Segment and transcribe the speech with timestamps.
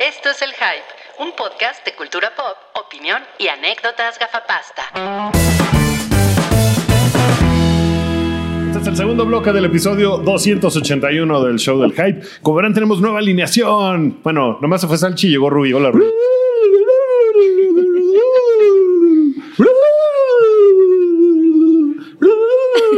[0.00, 2.56] Esto es El Hype, un podcast de cultura pop,
[2.86, 4.82] opinión y anécdotas gafapasta.
[8.68, 12.22] Este es el segundo bloque del episodio 281 del show del hype.
[12.40, 14.20] Como verán, tenemos nueva alineación.
[14.22, 15.74] Bueno, nomás se fue Salchi y llegó Ruby.
[15.74, 16.06] Hola, Ruby.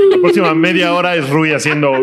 [0.09, 1.95] La próxima media hora es Ruby haciendo.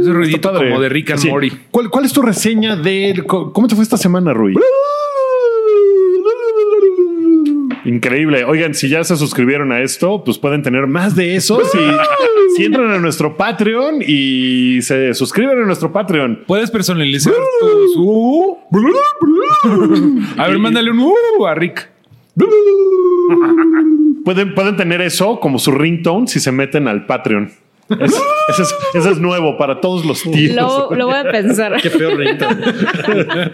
[0.00, 1.28] Ese ruidito como de Rick and.
[1.28, 1.52] Morty.
[1.70, 4.54] ¿Cuál, ¿Cuál es tu reseña de cómo te fue esta semana, Rui?
[7.84, 8.44] Increíble.
[8.44, 11.78] Oigan, si ya se suscribieron a esto, pues pueden tener más de eso si,
[12.56, 16.44] si entran a nuestro Patreon y se suscriben a nuestro Patreon.
[16.46, 18.58] Puedes personalizar tus uh.
[20.36, 21.88] A ver, mándale un uh a Rick.
[24.24, 27.50] Pueden, pueden tener eso como su ringtone si se meten al Patreon.
[27.90, 30.54] Es- ese, es, nuevo para todos los tíos.
[30.54, 31.80] Lo, lo voy a pensar.
[31.80, 32.20] Qué peor.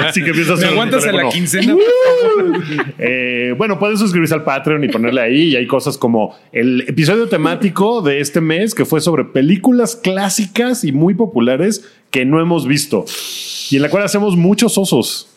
[0.01, 1.77] Así que empiezas ¿Me a aguantas a la quincena?
[2.99, 5.43] Eh, bueno, pueden suscribirse al Patreon y ponerle ahí.
[5.51, 10.85] Y hay cosas como el episodio temático de este mes que fue sobre películas clásicas
[10.85, 13.05] y muy populares que no hemos visto
[13.71, 15.29] y en la cual hacemos muchos osos.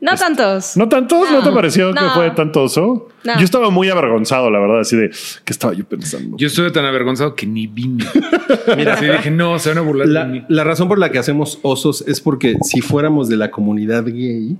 [0.00, 0.76] No tantos.
[0.78, 1.30] ¿No tantos?
[1.30, 1.44] ¿No, No.
[1.48, 3.08] te pareció que fue tanto oso?
[3.22, 3.36] No.
[3.38, 6.36] Yo estaba muy avergonzado, la verdad, así de ¿qué estaba yo pensando?
[6.38, 8.04] Yo estuve tan avergonzado que ni vine.
[8.76, 10.42] Mira, sí dije, no, se van a burlar de La, mí.
[10.48, 14.56] la razón por la que hacemos osos es porque si fuéramos de la comunidad gay,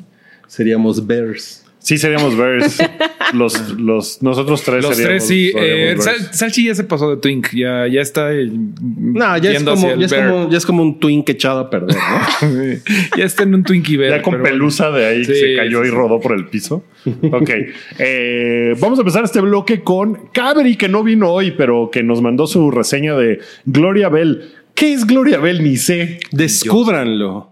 [0.46, 1.64] seríamos bears.
[1.82, 2.78] Sí, seríamos bears.
[3.32, 5.50] los, los, nosotros tres Los seríamos- tres sí.
[5.56, 6.32] Eh, Sal-.
[6.32, 7.48] Salchi ya se pasó de Twink.
[7.54, 8.32] Ya, ya está.
[8.32, 11.70] eh, No, ya es, como, ya, es como, ya es como un twink echado a
[11.70, 12.76] perder, ¿no?
[13.16, 14.18] ya está en un Twinkie Bear.
[14.18, 14.44] Ya con bueno.
[14.44, 15.96] pelusa de ahí que se cayó sí, y sí.
[15.96, 16.84] rodó por el piso.
[17.32, 17.50] Ok.
[17.98, 22.20] Eh, vamos a empezar este bloque con Cabri, que no vino hoy, pero que nos
[22.20, 24.52] mandó su reseña de Gloria Bell.
[24.74, 25.62] ¿Qué es Gloria Bell?
[25.64, 26.20] Ni sé.
[26.30, 27.49] Descúbranlo.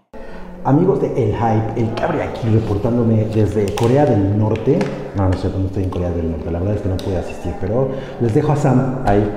[0.69, 4.77] Amigos de El Hype, el Cabri aquí reportándome desde Corea del Norte.
[5.17, 7.17] No, no sé cuándo estoy en Corea del Norte, la verdad es que no pude
[7.17, 7.87] asistir, pero
[8.21, 9.27] les dejo a Sam ahí.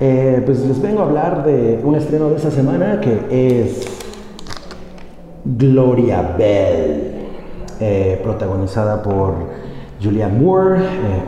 [0.00, 3.86] Eh, pues les vengo a hablar de un estreno de esta semana que es
[5.46, 7.14] Gloria Bell,
[7.80, 9.32] eh, protagonizada por
[10.02, 11.22] Julianne Moore, eh,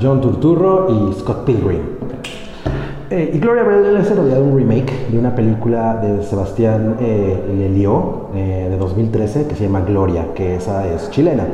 [0.00, 1.95] John Turturro y Scott Pilgrim.
[3.08, 7.40] Eh, y Gloria Bell es en realidad un remake de una película de Sebastián eh,
[7.56, 11.44] Lelio eh, de 2013 que se llama Gloria, que esa es chilena.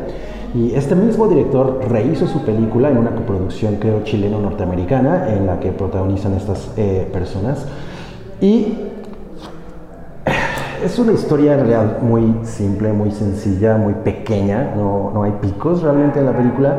[0.55, 5.73] Y este mismo director rehizo su película en una coproducción, creo, chileno-norteamericana, en la que
[5.73, 7.67] protagonizan estas eh, personas.
[8.41, 8.79] Y
[10.83, 15.83] es una historia en realidad muy simple, muy sencilla, muy pequeña, no, no hay picos
[15.83, 16.77] realmente en la película,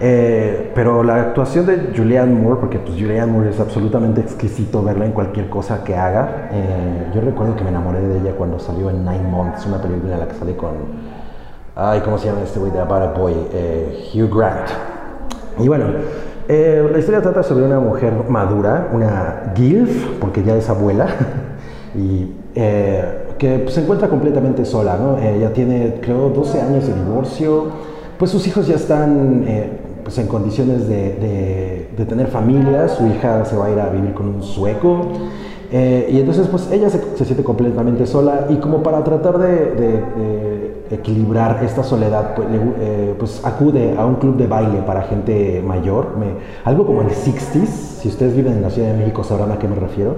[0.00, 5.06] eh, pero la actuación de Julianne Moore, porque pues Julianne Moore es absolutamente exquisito verla
[5.06, 8.90] en cualquier cosa que haga, eh, yo recuerdo que me enamoré de ella cuando salió
[8.90, 10.72] en Nine Months, una película en la que sale con,
[11.76, 13.34] ay, ¿cómo se llama este güey de About a Boy?
[13.52, 14.68] Eh, Hugh Grant.
[15.58, 15.86] Y bueno,
[16.48, 21.06] eh, la historia trata sobre una mujer madura, una GILF, porque ya es abuela,
[21.94, 25.18] y que pues, se encuentra completamente sola, ¿no?
[25.18, 27.68] Ella tiene, creo, 12 años de divorcio,
[28.18, 29.44] pues sus hijos ya están
[30.04, 33.88] pues, en condiciones de, de- de tener familia, su hija se va a ir a
[33.88, 35.00] vivir con un sueco,
[35.72, 39.48] eh, y entonces pues ella se, se siente completamente sola y como para tratar de,
[39.48, 45.02] de- equilibrar esta soledad, pues, le eh, pues, acude a un club de baile para
[45.02, 46.34] gente mayor, me-
[46.64, 47.66] algo como el 60s,
[48.00, 50.16] si ustedes viven en la Ciudad de México sabrán a qué me refiero,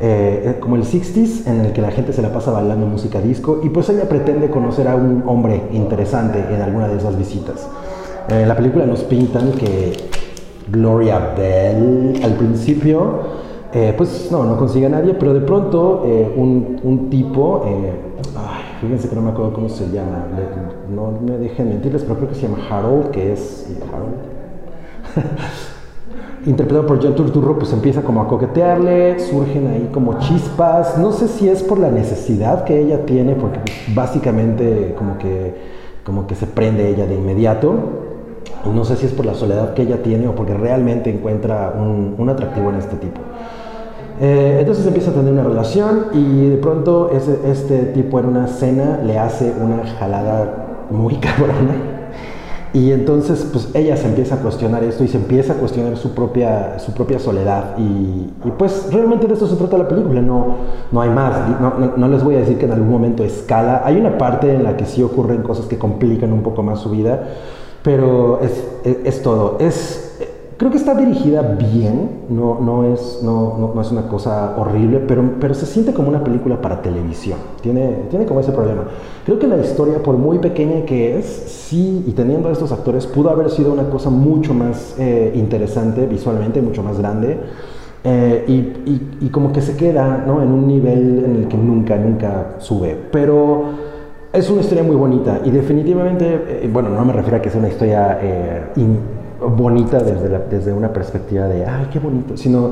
[0.00, 3.20] eh, eh, como el 60s en el que la gente se la pasa bailando música
[3.20, 7.68] disco y pues ella pretende conocer a un hombre interesante en alguna de esas visitas.
[8.28, 9.92] En la película nos pintan que
[10.70, 13.20] Gloria Bell al principio,
[13.72, 17.92] eh, pues no, no consigue a nadie, pero de pronto eh, un, un tipo, eh,
[18.82, 20.26] fíjense que no me acuerdo cómo se llama,
[20.94, 24.14] no me dejen mentirles, pero creo que se llama Harold, que es Harold.
[26.46, 31.28] interpretado por John Turturro, pues empieza como a coquetearle, surgen ahí como chispas, no sé
[31.28, 35.54] si es por la necesidad que ella tiene, porque pues, básicamente como que,
[36.04, 38.07] como que se prende ella de inmediato,
[38.64, 42.28] no sé si es por la soledad que ella tiene o porque realmente encuentra un,
[42.28, 43.20] atractivo en este tipo.
[44.20, 49.00] Eh, entonces empieza a tener una relación y de pronto este tipo en una cena
[49.04, 51.98] le hace una jalada muy cabrona.
[52.74, 56.14] Y entonces, pues ella se empieza a cuestionar esto y se empieza a cuestionar su
[56.14, 57.76] propia, su propia soledad.
[57.78, 60.56] Y, pues realmente de esto se trata la película, no,
[60.92, 61.48] no hay más.
[61.60, 63.82] No, no- no les voy a decir que en algún momento escala.
[63.86, 66.90] Hay una parte en la que sí ocurren cosas que complican un poco más su
[66.90, 67.28] vida,
[67.82, 68.52] pero es,
[68.84, 69.56] es- es todo.
[69.60, 70.04] Es,
[70.56, 75.00] creo que está dirigida bien, no, no, es, no, no, no es una cosa horrible,
[75.06, 77.38] pero, pero se siente como una película para televisión.
[77.62, 78.82] Tiene, tiene como ese problema.
[79.24, 83.06] Creo que la historia, por muy pequeña que es, sí, y teniendo a estos actores,
[83.06, 87.38] pudo haber sido una cosa mucho más eh, interesante visualmente, mucho más grande.
[88.04, 88.52] Eh, y,
[88.90, 90.40] y- y como que se queda ¿no?
[90.40, 92.96] en un nivel en el que nunca, nunca sube.
[93.12, 93.62] Pero
[94.32, 96.26] es una historia muy bonita y definitivamente,
[96.64, 98.62] eh, bueno, no me refiero a que sea una historia eh,
[99.40, 102.70] bonita desde, la- desde una perspectiva de, ay, qué bonito, sino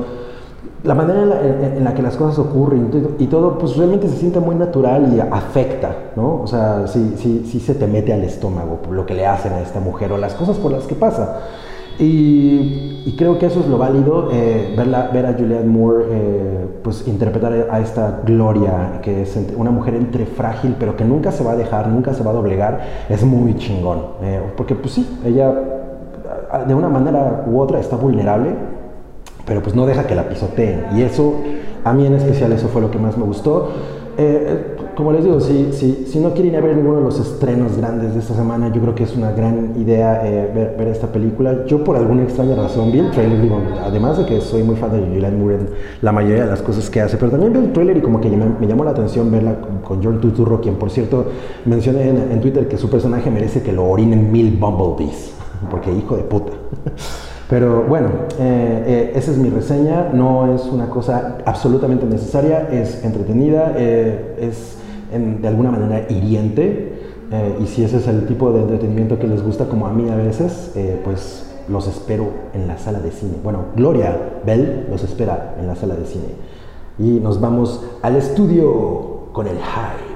[0.83, 4.07] la manera en la, en- en la que las cosas ocurren y todo, pues realmente
[4.07, 6.41] se siente muy natural y afecta, ¿no?
[6.41, 9.61] O sea, sí, sí, sí se te mete al estómago lo que le hacen a
[9.61, 11.39] esta mujer o las cosas por las que pasa.
[11.99, 17.07] Y, creo que eso es lo válido, eh, verla, ver a Julianne Moore eh, pues
[17.07, 21.53] interpretar a esta Gloria, que es una mujer entre frágil, pero que nunca se va
[21.53, 24.03] a dejar, nunca se va a doblegar, es muy chingón.
[24.21, 25.51] eh, porque pues sí, ella
[26.67, 28.51] de una manera u otra está vulnerable,
[29.45, 30.85] pero pues no deja que la pisoteen.
[30.95, 31.33] Y eso,
[31.83, 33.69] a mí en especial, eso fue lo que más me gustó.
[34.97, 37.77] Como les digo, si, si, si no quieren ir a ver ninguno de los estrenos
[37.77, 41.65] grandes de esta semana, yo creo que es una gran idea eh, ver, esta película.
[41.67, 44.91] Yo por alguna extraña razón vi el trailer, digo, además de que soy muy fan
[44.91, 45.69] de Julianne Moore en
[46.01, 48.27] la mayoría de las cosas que hace, pero también vi el trailer y como que
[48.31, 51.27] me, llamó la atención verla con, con John Turturro, quien por cierto
[51.65, 55.31] mencioné en, en Twitter que su personaje merece que lo orinen mil bumblebees,
[55.69, 56.53] porque hijo de puta.
[57.51, 58.09] Pero bueno,
[58.39, 60.09] eh, eh, esa es mi reseña.
[60.11, 64.77] No es una cosa absolutamente necesaria, es entretenida, es
[65.11, 66.93] en- de alguna manera hiriente.
[67.29, 70.09] eh, y si ese es el tipo de entretenimiento que les gusta, como a mí
[70.09, 73.33] a veces, eh, pues los espero en la sala de cine.
[73.43, 76.23] Bueno, Gloria Bell los espera en la sala de cine.
[76.97, 80.06] Y nos vamos al estudio con el hype.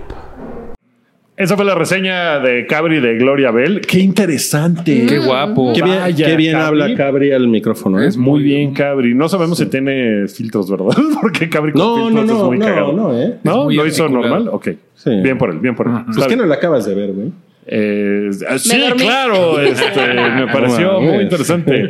[1.37, 3.81] Esa fue la reseña de Cabri de Gloria Bell.
[3.81, 5.05] Qué interesante.
[5.07, 5.73] Qué guapo.
[5.73, 6.81] Qué bien, Vaya, qué bien Cabri.
[6.81, 7.99] habla Cabri al micrófono.
[8.01, 8.07] ¿eh?
[8.07, 9.15] Es muy bien, Cabri.
[9.15, 10.95] No sabemos si tiene filtros, ¿verdad?
[11.21, 12.93] Porque Cabri con No, filtros no, es no, muy no, cagado.
[12.93, 13.37] no, ¿eh?
[13.43, 13.71] ¿No?
[13.71, 14.49] Es ¿Lo hizo normal?
[14.51, 14.69] Ok.
[14.93, 15.09] Sí.
[15.23, 15.93] Bien por él, bien por él.
[16.05, 17.31] Pues Está que no la acabas de ver, güey.
[17.65, 19.01] Eh, sí, dormí.
[19.03, 21.87] claro, este, me pareció muy interesante.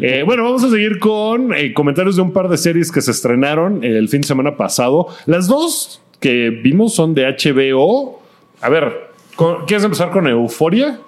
[0.00, 3.10] Eh, bueno, vamos a seguir con eh, comentarios de un par de series que se
[3.10, 5.08] estrenaron el fin de semana pasado.
[5.26, 8.17] Las dos que vimos son de HBO.
[8.60, 11.00] A ver, ¿con- ¿quieres empezar con Euforia?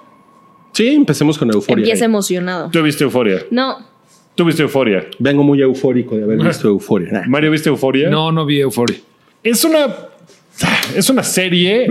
[0.72, 1.82] Sí, empecemos con euforia.
[1.82, 2.70] Empieza emocionado.
[2.70, 3.40] ¿Tú viste Euforia?
[3.50, 3.78] No,
[4.36, 5.04] ¿Tú viste Euforia?
[5.18, 7.24] Vengo muy eufórico de haber visto euforia.
[7.28, 8.08] Mario, ¿viste Euforia?
[8.08, 8.96] No, no vi Euphoria.
[9.42, 9.86] Es una.
[10.94, 11.86] Es una serie.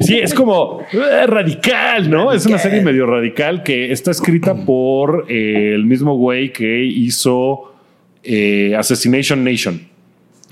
[0.00, 2.32] Sí, es como eh, radical, ¿no?
[2.32, 7.72] Es una serie medio radical que está escrita por eh, el mismo güey que hizo
[8.22, 9.80] eh, Assassination Nation.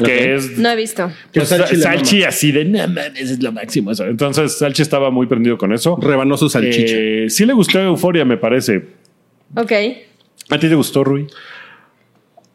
[0.06, 1.10] Que es no he visto.
[1.32, 3.90] Pues, Salchi así de no mames, es lo máximo.
[3.90, 4.04] eso".
[4.04, 5.98] Entonces Salchi estaba muy prendido con eso.
[6.00, 6.94] Rebanó su salchicha.
[6.96, 8.84] Eh, sí le gustó Euforia, me parece.
[9.56, 9.72] Ok.
[10.50, 11.26] ¿A ti te gustó, Rui?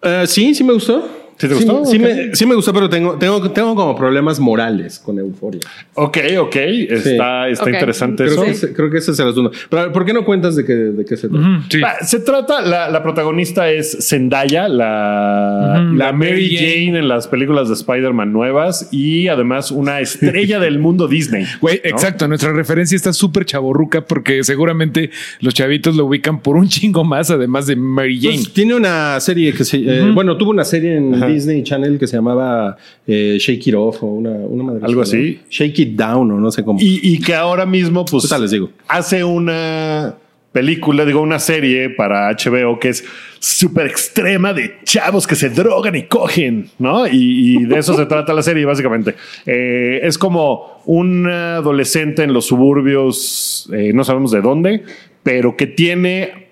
[0.02, 1.23] Eh, sí, sí me gustó.
[1.38, 1.86] ¿Sí te gustó?
[1.86, 5.62] Sí, me, sí me gustó, pero tengo, tengo, tengo como problemas morales con euforia.
[5.96, 6.56] Ok, ok.
[6.56, 8.44] Está, está interesante Creo, eso.
[8.46, 9.52] que, ese- creo que ese es el asunto.
[9.70, 11.64] Pero, ¿por qué no cuentas de qué, de qué se trata?
[11.70, 11.82] Sí.
[11.86, 16.86] Ah, Se trata, la, la protagonista es Zendaya, la, la la Mary Jane.
[16.86, 17.00] Jane.
[17.00, 21.46] en las películas de Spider-Man nuevas y además una estrella del mundo Disney.
[21.62, 21.90] Güey, ¿no?
[21.90, 22.28] exacto.
[22.28, 25.10] Nuestra referencia está súper chaborruca porque seguramente
[25.40, 28.36] los chavitos lo ubican por un chingo más, además de Mary Jane.
[28.36, 29.78] Pues, tiene una serie que se.
[29.78, 32.78] eh, Bueno, tuvo una serie en Disney Channel que se llamaba
[33.08, 35.40] eh, Shake It Off o una, una madre Algo así.
[35.50, 36.80] Shake It Down o no sé cómo.
[36.82, 38.70] Y, y que ahora mismo, pues, Ahorita les digo.
[38.88, 40.16] hace una
[40.52, 43.04] película, digo, una serie para HBO que es
[43.40, 47.08] súper extrema de chavos que se drogan y cogen, ¿no?
[47.08, 49.16] Y, y de eso se trata la serie, básicamente.
[49.48, 54.84] Eh, es como un adolescente en los suburbios, eh, no sabemos de dónde,
[55.24, 56.48] pero que tiene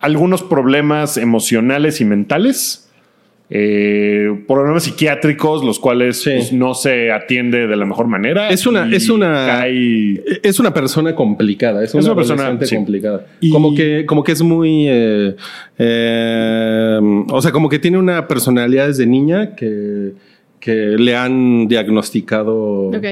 [0.00, 2.85] algunos problemas emocionales y mentales.
[3.48, 6.30] Eh, problemas psiquiátricos, los cuales Sí.
[6.34, 8.48] pues, no se atiende de la mejor manera.
[8.48, 12.74] Es una- es una- cae- Es una persona complicada, es una, una persona, sí.
[12.74, 13.26] complicada.
[13.40, 15.36] Y- Como que, como que es muy, eh,
[15.78, 16.98] eh,
[17.30, 20.12] o sea, como que tiene una personalidad desde niña que,
[20.60, 23.04] que le han diagnosticado Ok.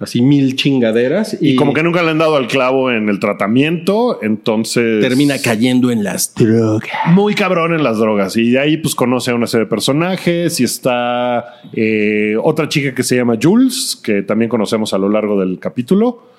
[0.00, 3.20] Así mil chingaderas y, Y como que nunca le han dado al clavo en el
[3.20, 6.90] tratamiento, entonces termina cayendo en las drogas.
[7.08, 8.36] muy cabrón en las drogas.
[8.36, 12.94] Y de ahí pues conoce a una serie de personajes y está eh, otra chica
[12.94, 16.30] que se llama Jules, que también conocemos a lo largo del capítulo.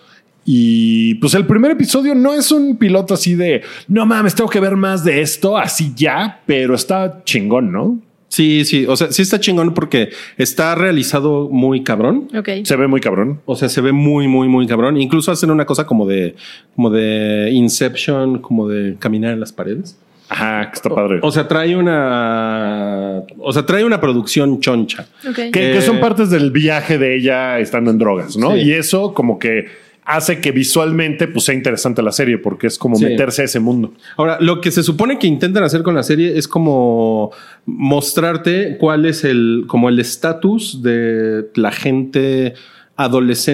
[0.44, 4.60] Y pues el primer episodio no es un piloto así de, no mames, tengo que
[4.60, 8.00] ver más de esto, así ya, pero está chingón, ¿no?
[8.32, 12.30] Sí, sí, o sea, sí está chingón porque está realizado muy cabrón.
[12.34, 12.48] Ok.
[12.64, 13.42] Se ve muy cabrón.
[13.44, 14.96] O sea, se ve muy, muy, muy cabrón.
[14.96, 16.36] Incluso hacen una cosa como de,
[16.74, 20.00] como de Inception, como de caminar en las paredes.
[20.30, 21.20] Ajá, que está padre.
[21.22, 23.22] O sea, trae una.
[23.38, 25.08] O sea, trae una producción choncha.
[25.28, 25.36] Ok.
[25.36, 28.54] que, que eh, son partes del viaje de ella estando en drogas, ¿no?
[28.54, 28.60] Sí.
[28.60, 29.66] Y eso como que
[30.04, 33.06] hace que visualmente pues sea interesante la serie porque es como Sí.
[33.06, 33.94] meterse a ese mundo.
[34.18, 37.32] Ahora, lo que se supone que intentan hacer con la serie es como
[37.66, 42.54] mostrarte cuál es el, como el estatus de la gente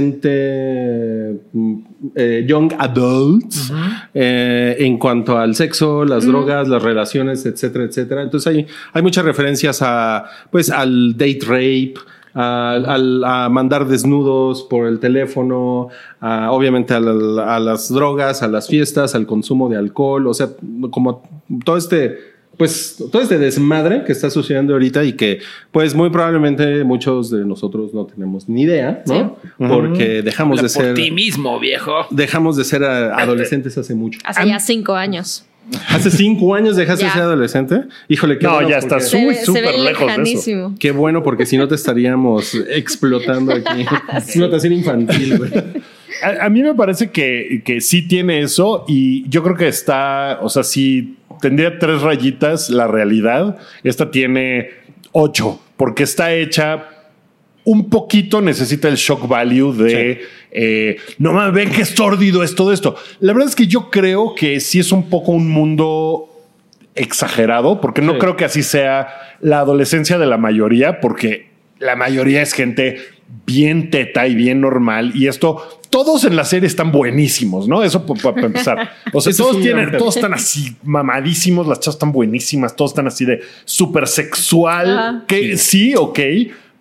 [0.07, 1.75] adolescente, mm,
[2.15, 3.71] eh, young adults,
[4.13, 8.23] eh, en cuanto al sexo, las drogas, las relaciones, etcétera, etcétera.
[8.23, 11.93] Entonces hay, hay muchas referencias a, pues, al date rape,
[12.39, 15.89] a mandar desnudos por el teléfono,
[16.19, 20.33] a- obviamente a, la- a las drogas, a las fiestas, al consumo de alcohol, o
[20.33, 20.49] sea,
[20.91, 21.23] como
[21.65, 22.17] todo este,
[22.57, 25.39] pues, todo este desmadre que está sucediendo ahorita y que,
[25.71, 29.37] pues, muy probablemente muchos de nosotros no tenemos ni idea, ¿no?
[29.57, 31.93] Porque dejamos de Habla por ser, ti mismo, viejo.
[32.09, 34.19] dejamos de ser a- adolescentes hace mucho.
[34.23, 35.45] Hace ya cinco años.
[35.89, 37.81] Hace cinco años dejaste de ser adolescente.
[38.07, 40.31] Híjole, qué No, bueno ya porque- estás Se, Uy, ve- se súper ve lejos de
[40.31, 40.73] eso.
[40.79, 43.85] Qué bueno, porque si no te estaríamos explotando aquí.
[44.13, 45.51] Explotación infantil, güey.
[46.23, 50.39] A, a mí me parece que, que sí tiene eso y yo creo que está,
[50.41, 54.69] o sea, si tendría tres rayitas la realidad, esta tiene
[55.11, 56.85] ocho, porque está hecha
[57.69, 60.21] un poquito, necesita el shock value de,
[60.51, 62.95] eh, no mames, ven qué sórdido es todo esto.
[63.19, 66.29] La verdad es que yo creo que sí es un poco un mundo
[66.95, 68.19] exagerado, porque no Sí.
[68.19, 69.09] creo que así sea
[69.41, 72.99] la adolescencia de la mayoría, porque la mayoría es gente
[73.45, 75.11] bien teta y bien normal.
[75.13, 77.83] Y esto, todos en la serie están buenísimos, ¿no?
[77.83, 78.89] Eso pa- pa- para empezar.
[79.13, 83.07] O sea, todos sí, tienen, todos están así mamadísimos, las chavas están buenísimas, todos están
[83.07, 86.19] así de súper sexual, que sí, ok.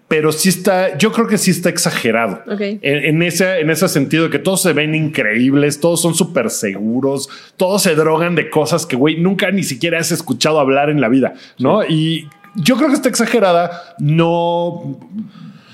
[0.09, 2.43] Pero sí está, yo creo que sí está exagerado.
[2.61, 6.51] En, en ese, en ese sentido de que todos se ven increíbles, todos son súper
[6.51, 11.01] seguros, todos se drogan de cosas que, güey, nunca ni siquiera has escuchado hablar en
[11.01, 11.85] la vida, ¿no?
[11.85, 14.99] Y yo creo que está exagerada, no,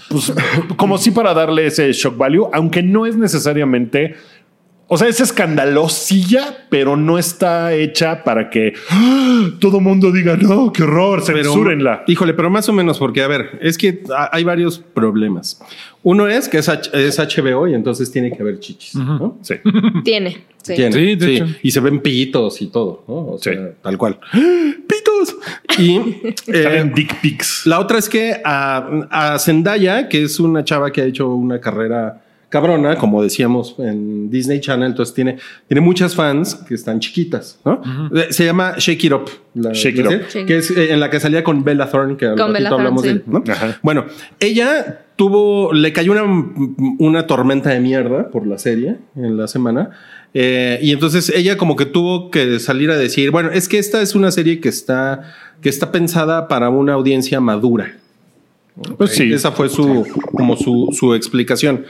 [0.09, 0.33] pues,
[0.77, 4.17] como sí para darle ese shock value, aunque no es necesariamente,
[4.95, 9.49] o sea, es escandalosilla, pero no está hecha para que ¡ah!
[9.59, 12.05] todo mundo diga, no, qué horror, Pero, censúrenla.
[12.07, 15.61] Híjole, pero más o menos, porque a ver, es que ha- hay varios problemas.
[16.03, 18.95] Uno es que es, H- es HBO y entonces tiene que haber chichis.
[18.97, 19.39] ¿no?
[19.43, 19.55] Sí.
[20.05, 20.45] Tiene.
[20.63, 20.75] Sí.
[20.75, 21.47] Tiene, Sí, de hecho.
[21.63, 23.15] Y se ven pitos y todo, ¿no?
[23.33, 23.59] O sea, Sí.
[23.83, 24.19] tal cual.
[24.33, 25.37] ¡Pitos!
[25.79, 25.97] Y
[26.49, 27.63] eh, Salen dick pics.
[27.67, 31.61] la otra es que a, a Zendaya, que es una chava que ha hecho una
[31.61, 32.22] carrera
[32.53, 37.81] cabrona, como decíamos en Disney Channel, entonces tiene, tiene muchas fans que están chiquitas, ¿no?
[38.15, 39.31] Eh, Se llama Shake It Up.
[39.55, 40.13] la- Shake It Up.
[40.29, 42.53] serie, Que es eh, en la que salía con Bella Thorne, que al Con ratito
[42.59, 43.15] Bella Thorne, hablamos de sí.
[43.17, 43.43] él, ¿no?
[43.51, 43.79] Ajá.
[43.83, 44.05] Bueno,
[44.39, 46.25] ella tuvo, le cayó una,
[46.99, 49.91] una tormenta de mierda por la serie en la semana.
[50.35, 54.01] eh, y entonces ella como que tuvo que salir a decir, bueno, es que esta
[54.03, 57.97] es una serie que está, que está pensada para una audiencia madura.
[58.97, 59.31] Pues sí.
[59.33, 61.85] Esa fue su, como su, su explicación.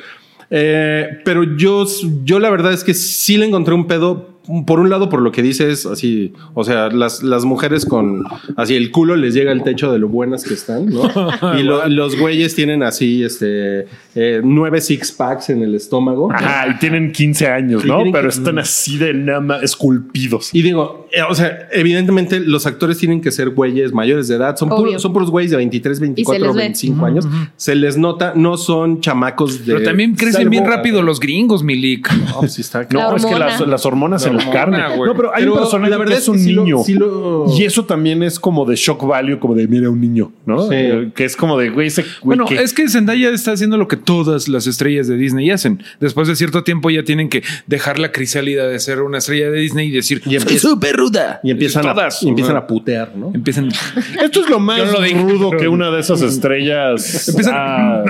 [0.54, 1.86] Eh, pero yo,
[2.24, 4.31] yo la verdad es que sí le encontré un pedo.
[4.66, 8.24] Por un lado, por lo que dices, así, o sea, las, las mujeres con
[8.56, 11.02] así el culo les llega al techo de lo buenas que están, ¿no?
[11.58, 16.32] Y lo- los güeyes tienen así, este, eh, nueve six packs en el estómago.
[16.32, 17.98] Ajá, y tienen 15 años, ¿no?
[18.10, 20.50] Pero que- están así de nada más esculpidos.
[20.52, 24.56] Y digo, eh, o sea, evidentemente los actores tienen que ser güeyes mayores de edad.
[24.56, 26.62] Son, puros, son puros güeyes de 23, 24, les ve.
[26.62, 27.28] 25 años.
[27.56, 29.74] Se les nota, no son chamacos de.
[29.74, 32.10] Pero también crecen bien rápido los gringos, Milik.
[32.12, 34.78] No, sí está- No, es que las, las hormonas en carne.
[34.96, 35.10] güey.
[35.10, 36.78] No, pero hay Pero un personaje la verdad que es un que sí lo- niño.
[36.84, 40.32] sí lo- Y eso también es como de shock value, como de mira un niño,
[40.46, 40.68] ¿no?
[40.68, 40.76] Sí.
[41.14, 43.96] Que es como de güey, ese güey Bueno, es que Zendaya está haciendo lo que
[43.96, 45.82] todas las estrellas de Disney hacen.
[46.00, 49.58] Después de cierto tiempo ya tienen que dejar la crisálida de ser una estrella de
[49.58, 51.40] Disney y decir, Y "Soy empieza- súper ruda.
[51.42, 53.30] Y empiezan, a, y empiezan a putear, ¿no?
[53.34, 53.68] Empiezan.
[54.22, 57.28] esto es lo más Yo no lo dije, rudo pero- que una de esas estrellas
[57.28, 58.04] Empiezan- ha,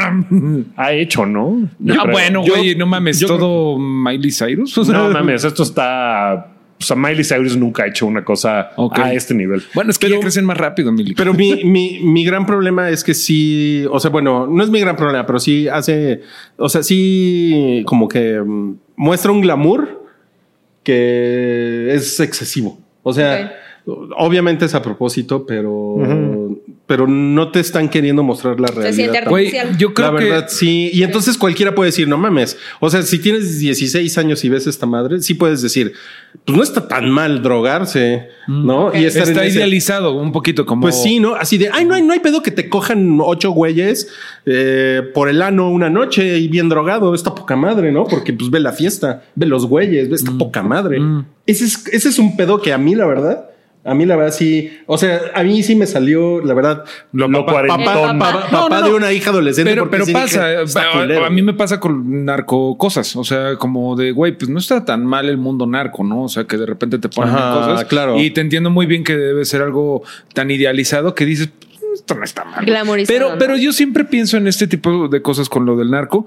[0.76, 1.68] ha hecho, ¿no?
[1.78, 4.76] Yo Ah, bueno, güey, no mames, yo- todo Miley Cyrus.
[4.78, 6.11] O sea, No mames, esto está.
[6.82, 9.62] O sea, Miley Cyrus nunca ha hecho una cosa a este nivel.
[9.72, 11.16] Bueno, es que ya crecen más rápido, Milik.
[11.16, 14.80] Pero mi, mi, mi gran problema es que sí, o sea, bueno, no es mi
[14.80, 16.22] gran problema, pero sí hace,
[16.56, 20.02] o sea, sí como que mm, muestra un glamour
[20.82, 22.80] que es excesivo.
[23.04, 23.52] O sea,
[24.16, 26.41] obviamente es a propósito, pero,
[26.86, 28.92] pero no te están queriendo mostrar la realidad.
[28.92, 29.30] siente tampoco.
[29.30, 29.78] Güey, artificial.
[29.78, 30.90] yo creo la que verdad, sí.
[30.92, 32.58] Y entonces cualquiera puede decir, no mames.
[32.80, 35.92] O sea, si tienes 16 años y ves esta madre, sí puedes decir,
[36.44, 38.94] pues no está tan mal drogarse, ¿no?
[38.94, 40.82] Y estar en está ese- idealizado un poquito como.
[40.82, 41.34] Pues sí, ¿no?
[41.34, 44.08] Así de, ay, no hay, no hay pedo que te cojan ocho güeyes
[44.46, 47.14] eh, por el ano una noche y bien drogado.
[47.14, 48.04] Está poca madre, ¿no?
[48.04, 51.00] Porque pues ve la fiesta, ve los güeyes, ve esta poca madre.
[51.46, 53.46] Ese, es, ese es un pedo que a mí, la verdad,
[53.84, 57.28] A mí la verdad sí, o sea, a mí sí me salió, la verdad, Lo
[57.28, 57.84] papá, cuarentón.
[57.84, 58.86] papá, papá- No, no, papá no.
[58.88, 59.70] de una hija adolescente.
[59.72, 63.24] Pero, porque pero sí pasa, dije, está a, mí me pasa con narco cosas, o
[63.24, 66.22] sea, como de, güey, pues no está tan mal el mundo narco, ¿no?
[66.22, 67.84] O sea, que de repente te ponen Ajá, cosas.
[67.86, 68.20] claro.
[68.20, 72.14] Y te entiendo muy bien que debe ser algo tan idealizado que dices, "Pues, esto
[72.14, 72.64] no está mal.
[73.08, 73.38] Pero, ¿no?
[73.38, 76.24] pero yo siempre pienso en este tipo de cosas con lo del narco.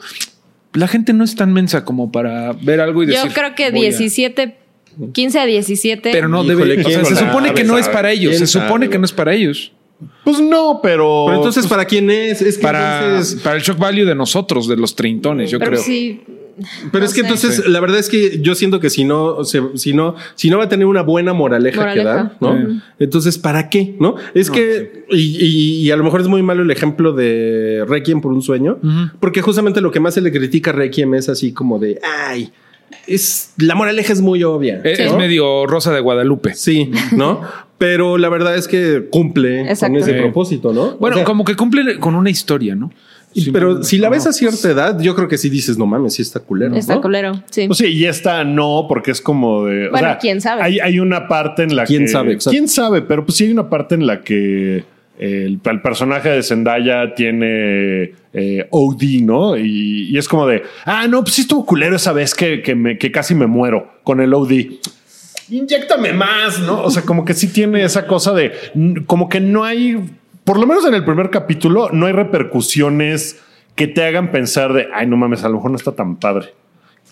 [0.73, 3.29] La gente no es tan mensa como para ver algo y decir.
[3.29, 4.57] Yo creo que voy a- 17,
[5.13, 6.09] 15 a 17.
[6.11, 6.81] Pero no Híjole, debe.
[6.85, 8.31] O sea, ¿quién se supone que no es para ellos.
[8.35, 9.71] ¿Quién Se supone que no es para ellos.
[10.23, 11.23] Pues no, pero.
[11.27, 12.41] Pero entonces, ¿para quién es?
[12.41, 15.71] Es que Para, entonces- para el shock value de nosotros, de los treintones, yo pero
[15.71, 15.83] creo.
[15.83, 16.21] sí.
[16.89, 17.25] Pero no es que sé.
[17.27, 20.57] entonces, la verdad es que yo siento que si no, se- si no, si no
[20.57, 22.57] va a tener una buena moraleja, que dar, ¿no?
[22.97, 23.95] Entonces, ¿para qué?
[23.99, 24.15] ¿No?
[24.33, 28.21] Es que, y, y- y a lo mejor es muy malo el ejemplo de Requiem
[28.21, 28.79] por un sueño,
[29.19, 32.51] porque justamente lo que más se le critica a Requiem es así como de, ay,
[33.07, 34.81] es, la moraleja es muy obvia.
[34.83, 36.53] Es, medio Rosa de Guadalupe.
[36.53, 37.41] Sí, ¿no?
[37.77, 40.97] Pero la verdad es que cumple con ese propósito, ¿no?
[40.97, 42.91] Bueno, O sea, como que cumple con una historia, ¿no?
[43.33, 46.13] Sí, pero si la ves a cierta edad, yo creo que sí dices, no mames,
[46.13, 46.73] sí está culero.
[46.73, 47.01] Está ¿no?
[47.01, 47.33] culero.
[47.51, 47.67] Sí.
[47.67, 49.89] Pues sí, y esta no, porque es como de.
[49.89, 50.61] o Bueno, sea, quién sabe.
[50.61, 52.07] Hay, hay una parte en la ¿Quién que.
[52.07, 52.31] sabe?
[52.31, 52.51] Exacto.
[52.51, 53.01] ¿Quién sabe?
[53.01, 54.85] Pero pues sí hay una parte en la que
[55.17, 59.57] el, el personaje de Zendaya tiene eh, OD, ¿no?
[59.57, 60.63] Y, es como de.
[60.85, 64.19] Ah, no, pues sí estuvo culero esa vez que, que, que casi me muero con
[64.19, 64.51] el OD.
[65.49, 66.81] Inyéctame más, ¿no?
[66.81, 68.51] O sea, como que sí tiene esa cosa de.
[69.05, 70.11] Como que no hay.
[70.43, 73.41] Por lo menos en el primer capítulo, no hay repercusiones
[73.75, 74.87] que te hagan pensar de.
[74.93, 76.53] Ay, no mames, a lo mejor no está tan padre.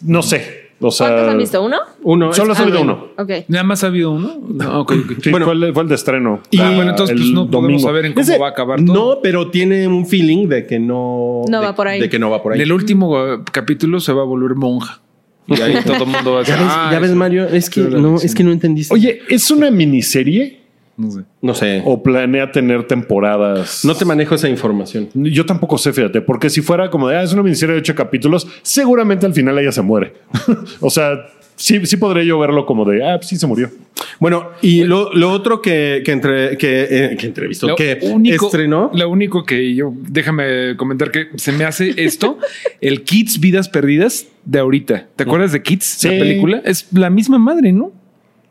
[0.02, 0.63] No sé.
[0.80, 1.64] O sea, ¿Cuántos han visto?
[1.64, 1.78] ¿Uno?
[2.04, 2.34] Uno.
[2.34, 3.08] Solo ha salido Ah, uno.
[3.18, 3.32] Ok.
[3.48, 4.38] Nada más ha habido uno.
[4.50, 5.12] No, ok, ok.
[5.24, 6.42] Sí, Bueno, fue, el, fue el de estreno.
[6.52, 8.94] Y bueno, entonces pues, no podemos saber en cómo Ese- va a acabar todo.
[9.16, 11.44] No, pero tiene un feeling de que no.
[11.48, 12.02] No de- va por ahí.
[12.02, 12.58] De que no va por ahí.
[12.60, 15.00] En el último eh, capítulo se va a volver monja.
[15.48, 17.70] Y ahí todo el mundo va a decir, Ya ves, "Ah, ya ves, Mario, es
[17.70, 18.16] que no, lección".
[18.24, 18.94] es que no entendiste.
[18.94, 20.63] Oye, ¿es una miniserie
[20.96, 21.22] No sé.
[21.42, 21.82] no sé.
[21.86, 23.84] o planea tener temporadas?
[23.84, 25.10] No te manejo esa información.
[25.14, 27.96] Yo tampoco sé, fíjate, porque si fuera como de, ah, es una miniserie de ocho
[27.96, 30.14] capítulos, seguramente al final ella se muere.
[30.80, 33.72] o sea, sí, sí podría yo verlo como de, ah, sí se murió.
[34.20, 38.46] Bueno, y lo, lo otro que, que, entre, que, eh, que entrevistó, Lo que único,
[38.46, 38.92] estrenó.
[38.94, 42.38] Lo único que yo, déjame comentar que se me hace esto,
[42.82, 45.08] el Kids Vidas Perdidas de ahorita.
[45.16, 45.86] ¿Te acuerdas de Kids?
[45.86, 46.10] Sí.
[46.10, 47.92] La película es la misma madre, ¿no?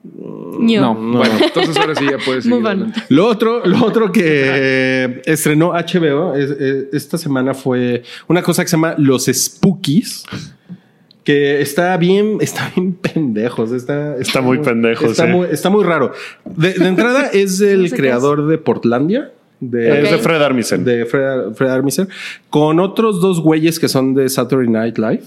[0.04, 0.80] Ño.
[0.80, 2.62] No, bueno, entonces ahora sí ya puedes seguir.
[3.08, 6.50] Lo otro, lo otro que estrenó HBO es-
[6.92, 10.24] esta semana fue una cosa que se llama Los Spookies.
[11.24, 13.70] Que está bien, está bien pendejos.
[13.70, 15.30] Está, Está muy pendejo, Está, sí.
[15.30, 16.10] muy, está muy raro.
[16.44, 19.30] De, de entrada es el No sé creador de Portlandia.
[19.60, 20.22] De, Es de Ok.
[20.22, 20.84] Fred Armisen.
[20.84, 22.08] de Fred, Fred Armisen,
[22.50, 25.22] con otros dos güeyes que son de Saturday Night Live.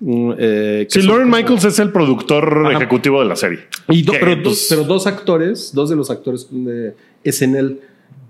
[0.00, 2.76] Mm, eh, Sí, Lauren como- Michaels es el productor Ajá.
[2.76, 3.60] ejecutivo de la serie.
[3.88, 7.78] Y do- Que, pero, dos, pues, pero dos actores, dos de los actores de SNL.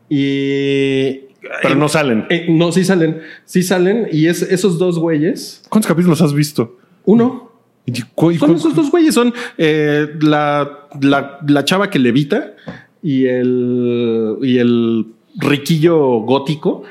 [0.09, 1.21] Y.
[1.63, 2.27] Pero no salen.
[2.31, 3.21] eh, no, sí salen.
[3.45, 4.09] Sí salen.
[4.11, 5.63] Y es, esos dos güeyes.
[5.69, 6.77] ¿Cuántos capítulos has visto?
[7.05, 7.53] Uno.
[7.85, 9.15] Y cu- y Son esos dos güeyes.
[9.15, 12.55] Son eh, la, la, la chava que levita
[13.03, 16.83] y el, y el riquillo gótico.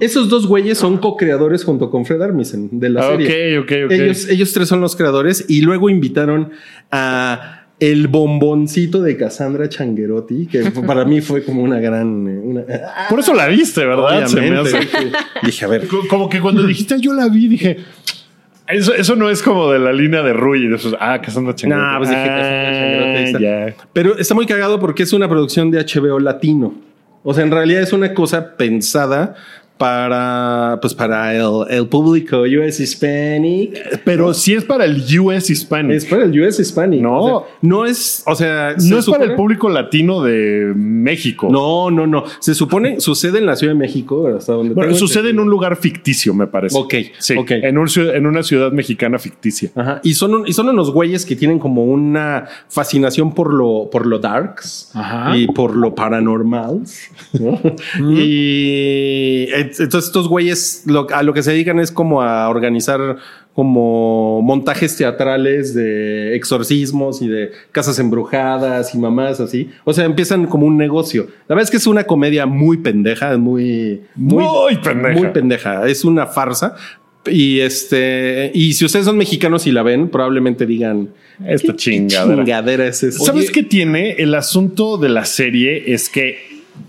[0.00, 3.58] Esos dos güeyes son co-creadores junto con Fred Armisen de la Ah, serie.
[3.58, 3.90] ok, ok, ok.
[3.92, 6.50] Ellos, ellos tres son los creadores y luego invitaron
[6.90, 12.26] a el bomboncito de Cassandra Changuerotti, que para mí fue como una gran...
[12.28, 12.64] eh, una-
[13.10, 14.26] Por eso la viste, ¿verdad?
[14.26, 14.78] Se me hace-
[15.42, 17.78] Dije, a ver, Co- Como que cuando dijiste yo la vi, dije.
[18.66, 20.94] Eso, eso no es como de la línea de Rui y de esos.
[20.98, 21.92] Ah, Cassandra Changuerotti.
[21.92, 23.66] No, pues dije Cassandra.
[23.66, 23.74] Ah, ya.
[23.92, 26.74] Pero está muy cagado porque es una producción de HBO latino.
[27.24, 29.34] O sea, en realidad es una cosa pensada
[29.78, 34.02] para, pues para el, el público US Hispanic.
[34.04, 35.96] Pero si es para el US Hispanic.
[35.96, 37.00] Es para el US Hispanic.
[37.02, 37.18] No.
[37.20, 41.48] O sea, no es, o sea, se no es para el público latino de México.
[41.50, 42.24] No, no, no.
[42.40, 45.76] Se supone, sucede en la Ciudad de México, hasta donde Bueno, sucede en un lugar
[45.76, 46.78] ficticio, me parece.
[46.78, 47.50] Ok, Sí, ok.
[47.50, 49.70] En, un en una ciudad mexicana ficticia.
[49.74, 50.00] Ajá.
[50.04, 54.06] Y son, un- y son unos güeyes que tienen como una fascinación por lo, por
[54.06, 55.36] lo darks Ajá.
[55.36, 56.80] y por lo paranormal.
[57.40, 57.60] ¿no?
[58.10, 63.16] y et- entonces estos güeyes lo- a lo que se dedican es como a organizar
[63.54, 69.70] como montajes teatrales de exorcismos y de casas embrujadas y mamás así.
[69.84, 71.28] O sea, empiezan como un negocio.
[71.48, 75.14] La verdad es que es una comedia muy pendeja, muy, Muy pendeja.
[75.18, 75.86] muy pendeja.
[75.88, 76.74] Es una farsa.
[77.26, 81.08] Y este, y si ustedes son mexicanos y la ven, probablemente digan
[81.46, 82.36] Esta "¿Qué chingadera.
[82.44, 84.10] chingadera es esa?" ¿Sabes qué tiene?
[84.18, 86.36] El asunto de la serie es que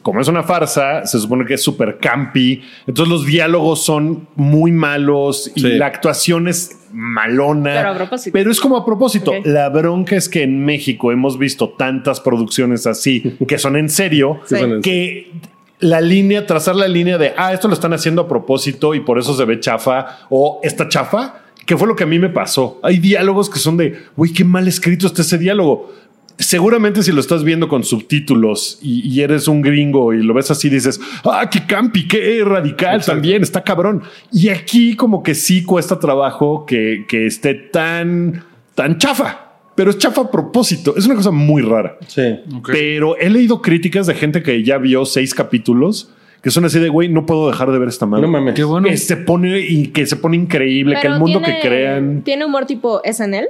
[0.01, 2.61] como es una farsa, se supone que es súper campi.
[2.87, 5.67] Entonces los diálogos son muy malos y Sí.
[5.73, 7.73] la actuación es malona.
[7.75, 8.33] Pero a propósito.
[8.33, 9.31] Pero es como a propósito.
[9.43, 14.39] La bronca es que en México hemos visto tantas producciones así que son en serio
[14.45, 14.55] Sí.
[14.83, 15.31] que
[15.79, 19.19] la línea, trazar la línea de, ah, esto lo están haciendo a propósito y por
[19.19, 22.79] eso se ve chafa o esta chafa, que fue lo que a mí me pasó.
[22.81, 25.91] Hay diálogos que son de, güey, qué mal escrito está ese diálogo.
[26.37, 30.51] Seguramente si lo estás viendo con subtítulos y, y eres un gringo y lo ves
[30.51, 34.03] así, dices, ah, qué campi, qué radical también, está cabrón.
[34.33, 38.43] Y aquí como que sí cuesta trabajo que, que esté tan,
[38.75, 40.93] tan chafa, pero es chafa a propósito.
[40.97, 41.97] Es una cosa muy rara.
[42.07, 42.35] Sí.
[42.67, 46.89] Pero he leído críticas de gente que ya vio seis capítulos que son así de
[46.89, 48.21] güey, no puedo dejar de ver esta madre.
[48.21, 48.53] No mames.
[48.53, 48.87] Qué bueno.
[48.87, 52.45] Que se pone y que se pone increíble, que el mundo tiene- que crean ¿Tiene
[52.45, 53.47] humor tipo SNL?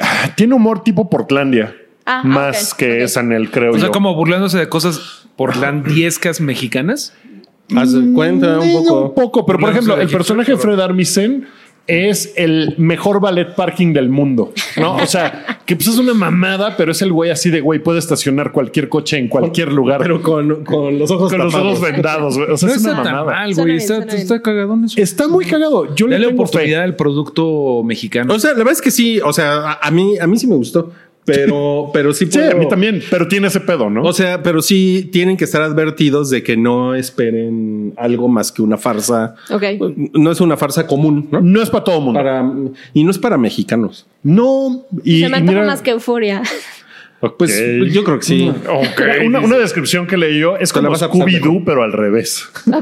[0.00, 1.76] Ah, tiene humor tipo Portlandia.
[2.04, 3.02] Ah, más que ok.
[3.02, 3.92] es Anel, creo O sea, yo.
[3.92, 7.14] como burlándose de cosas porlandiescas mexicanas.
[7.76, 9.02] Haz cuenta un poco.
[9.04, 10.58] un poco, pero por ejemplo, el personaje de.
[10.58, 11.46] Fred Armisen
[11.86, 14.96] es el mejor ballet parking del mundo, ¿no?
[14.96, 17.98] O sea, que pues es una mamada, pero es el güey así de güey, puede
[17.98, 19.98] estacionar cualquier coche en cualquier lugar.
[20.00, 22.50] Pero con, con los ojos con los ojos vendados, güey.
[22.50, 23.36] O sea, No es una está tan mamada.
[23.38, 23.86] mal, Suena güey.
[23.86, 25.00] bien, Está, está cagadón eso.
[25.00, 25.94] Está muy cagado.
[25.94, 26.84] Yo le Dale tengo oportunidad fe.
[26.84, 28.34] al producto mexicano.
[28.34, 30.46] O sea, la verdad es que sí, o sea, a, a mí, a mí sí
[30.46, 30.92] me gustó,
[31.24, 34.02] pero, pero sí Sí, a mí también, pero tiene ese pedo, ¿no?
[34.02, 38.62] O sea, pero sí tienen que estar advertidos de que no esperen algo más que
[38.62, 39.34] una farsa.
[39.50, 39.62] Ok.
[40.14, 41.40] No es una farsa común, ¿no?
[41.40, 42.18] no es para todo mundo.
[42.18, 42.44] Para,
[42.92, 44.06] y no es para mexicanos.
[44.22, 46.42] No, y, Se me y mira- más que euforia.
[47.38, 47.86] Pues Ok.
[47.92, 48.52] yo creo que sí.
[49.24, 52.48] una, una descripción que leí yo es como Scooby-Doo, pero al revés.
[52.66, 52.74] ok.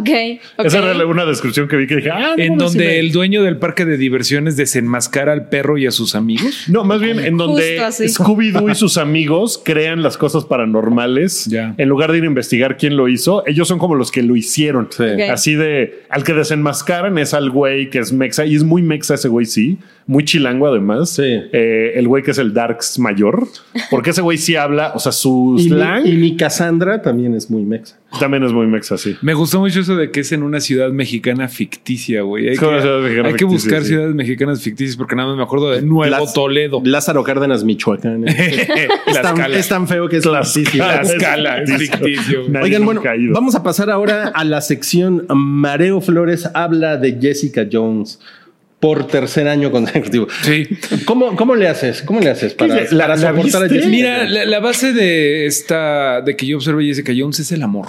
[0.57, 0.65] ok.
[0.65, 3.43] Esa era una descripción que vi que dije, ah, no, en donde me- el dueño
[3.43, 6.65] del parque de diversiones desenmascara al perro y a sus amigos.
[6.69, 7.79] No, más bien en donde.
[7.81, 11.45] Scooby-Doo y sus amigos crean las cosas paranormales.
[11.47, 11.75] Ya.
[11.77, 14.37] En lugar de ir a investigar quién lo hizo, ellos son como los que lo
[14.37, 14.89] hicieron.
[14.91, 15.05] Sí.
[15.31, 19.15] Así de al que desenmascaran es al güey que es mexa y es muy mexa
[19.15, 19.79] ese güey, sí.
[20.07, 21.11] Muy chilango, además.
[21.11, 21.23] Sí.
[21.53, 23.47] Eh, el güey que es el Darks mayor,
[23.91, 27.35] porque ese güey sí habla, o sea, su Y, slang mi, y mi Cassandra también
[27.35, 27.97] es muy mexa.
[28.19, 29.17] también es muy mexa, sí.
[29.23, 32.49] Me gustó mucho eso de que es en una ciudad mexicana ficticia, güey.
[32.49, 33.89] Hay, que, mexicana hay buscar sí.
[33.89, 36.81] ciudades mexicanas ficticias porque nada más me acuerdo de Nuevo Las- Toledo.
[36.85, 38.25] Lázaro Cárdenas, Michoacán.
[38.29, 39.57] es, tan, Tlaxcala.
[39.59, 40.85] es tan feo que es ficticio.
[40.85, 42.63] Tlaxcala, es ficticio, güey.
[42.63, 43.33] Oigan, bueno, ha ido.
[43.35, 48.19] vamos a pasar ahora a la sección Mareo Flores habla de Jessica Jones
[48.81, 50.27] por tercer año consecutivo.
[50.43, 50.67] Sí.
[51.05, 52.03] ¿Cómo, cómo le haces?
[52.03, 53.69] ¿Cómo le haces para, ¿La- para la soportar a viste?
[53.69, 57.53] Jessica Mira, la, la base de esta, de que yo observo a Jessica Jones es
[57.53, 57.87] el amor.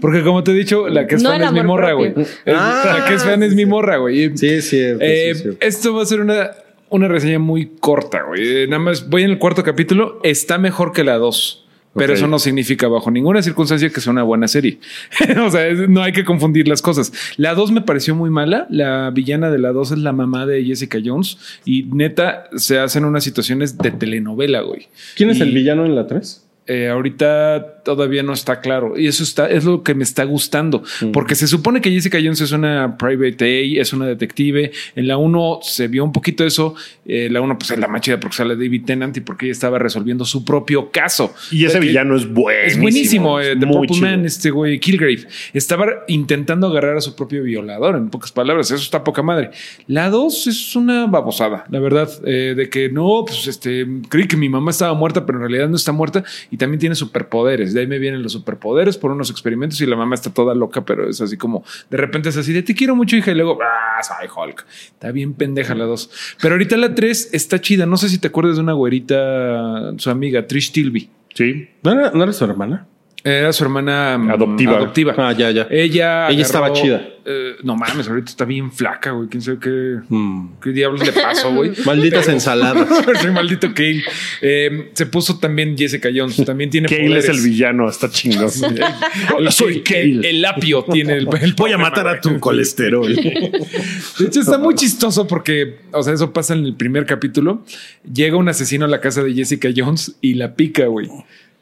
[0.00, 2.14] Porque como te he dicho, la que es No fan es mi morra, güey.
[2.16, 4.36] Es- Ah, la que es fan es mi morra, güey.
[4.36, 5.04] Sí, es cierto.
[5.04, 5.58] sí, Eh, cierto.
[5.60, 6.50] esto va a ser una,
[6.88, 8.68] una reseña muy corta, güey.
[8.68, 10.20] Nada más voy en el cuarto capítulo.
[10.22, 11.65] Está mejor que la dos.
[11.96, 14.78] Pero eso no significa bajo ninguna circunstancia que sea una buena serie.
[15.44, 17.12] o sea, es- no hay que confundir las cosas.
[17.36, 18.66] La 2 me pareció muy mala.
[18.70, 23.04] La villana de la 2 es la mamá de Jessica Jones y neta se hacen
[23.04, 24.88] unas situaciones de telenovela, güey.
[25.16, 26.45] ¿Quién es el villano en la 3?
[26.66, 30.82] Eh, ahorita todavía no está claro y eso está es lo que me está gustando
[31.12, 34.72] porque se supone que Jessica Jones es una private A, es una detective.
[34.94, 36.74] En la 1 se vio un poquito eso.
[37.04, 39.52] Eh, la 1 pues es la más chida porque sale David Tennant y porque ella
[39.52, 41.34] estaba resolviendo su propio caso.
[41.50, 42.66] Y ese villano es buenísimo.
[42.66, 43.40] es buenísimo.
[43.40, 44.00] eh, The Purple.
[44.00, 45.26] Man, este güey, Kilgrave.
[45.52, 48.70] Estaba intentando agarrar a su propio violador, en pocas palabras.
[48.70, 49.50] Eso está poca madre.
[49.86, 54.36] La 2 es una babosada, la verdad, eh, de que no, pues este, creí que
[54.36, 57.72] mi mamá estaba muerta, pero en realidad no está muerta y también tiene superpoderes.
[57.72, 60.84] De ahí me vienen los superpoderes por unos experimentos y la mamá está toda loca,
[60.84, 63.58] pero es así como de repente es así de te quiero mucho, hija, y luego,
[63.62, 64.66] ah, soy Hulk.
[64.68, 66.36] Está bien pendeja la 2.
[66.40, 67.86] Pero ahorita la 3 está chida.
[67.86, 71.10] No sé si te acuerdas de una güerita, su amiga Trish Tilby.
[71.34, 71.68] Sí.
[71.82, 72.86] ¿No no era su hermana?
[73.28, 74.76] Era su hermana mm, Adoptiva.
[74.76, 75.14] adoptiva.
[75.18, 75.66] Ah, ya, ya.
[75.70, 77.08] Ella, Ella estaba chida.
[77.24, 79.28] eh, no mames, ahorita está bien flaca, güey.
[79.28, 80.60] Quién sabe qué, Mm.
[80.62, 81.72] qué diablos le pasó, güey.
[81.84, 82.86] Malditas ensaladas.
[83.20, 84.04] Soy maldito Kale.
[84.42, 86.36] Eh, se puso también Jessica Jones.
[86.44, 87.28] También tiene Kale es poderes.
[87.30, 88.48] el villano, está chingón.
[89.36, 90.30] Hola, soy el, Kale.
[90.30, 93.12] el apio tiene el, el Voy a matar a tu colesterol.
[93.12, 97.64] De hecho, está muy chistoso porque, o sea, eso pasa en el primer capítulo.
[98.04, 101.08] Llega un asesino a la casa de Jessica Jones y la pica, güey.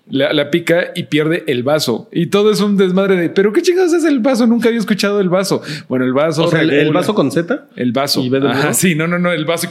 [0.06, 2.10] La, la pica y pierde el vaso.
[2.12, 4.46] Y todo es un desmadre de, pero qué chingados es el vaso?
[4.46, 5.62] Nunca había escuchado el vaso.
[5.88, 6.44] Bueno, el vaso.
[6.44, 7.68] O sea, el, vaso con Z.
[7.74, 8.22] El vaso.
[8.22, 9.66] ¿Y Ajá, sí, no, no, no, el vaso.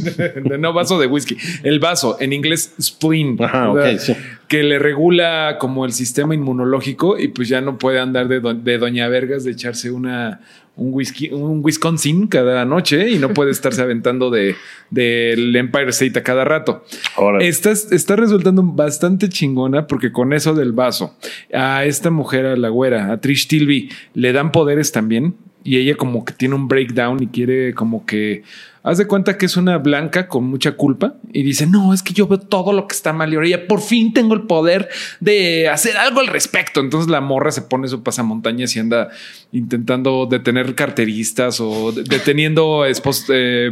[0.58, 1.38] no vaso de whisky.
[1.62, 3.42] El vaso, en inglés, spleen.
[3.42, 3.94] Ajá, ¿verdad?
[3.94, 4.14] ok, sí.
[4.46, 8.54] Que le regula como el sistema inmunológico y pues ya no puede andar de, do-
[8.54, 10.40] de Doña Vergas de echarse una,
[10.78, 14.54] un whisky, un Wisconsin cada noche y no puede estarse aventando de
[14.90, 16.84] del Empire State a cada rato.
[17.16, 21.16] Ahora, Esta es- está resultando bastante chingona porque con eso del vaso
[21.52, 25.96] a esta mujer, a la güera, a Trish Tilby, le dan poderes también y ella
[25.96, 28.42] como que tiene un breakdown y quiere como que
[28.82, 32.14] haz de cuenta que es una blanca con mucha culpa y dice no es que
[32.14, 34.88] yo veo todo lo que está mal y ahora ya por fin tengo el poder
[35.20, 36.80] de hacer algo al respecto.
[36.80, 39.08] Entonces la morra se pone su pasamontañas y anda
[39.52, 43.70] intentando detener carteristas o de- deteniendo espos- eh,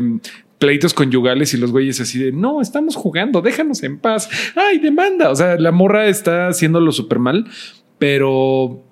[0.58, 4.28] pleitos conyugales y los güeyes así de no, estamos jugando, déjanos en paz.
[4.56, 5.30] Ay, demanda.
[5.30, 7.46] O sea, la morra está haciéndolo súper mal,
[7.98, 8.82] pero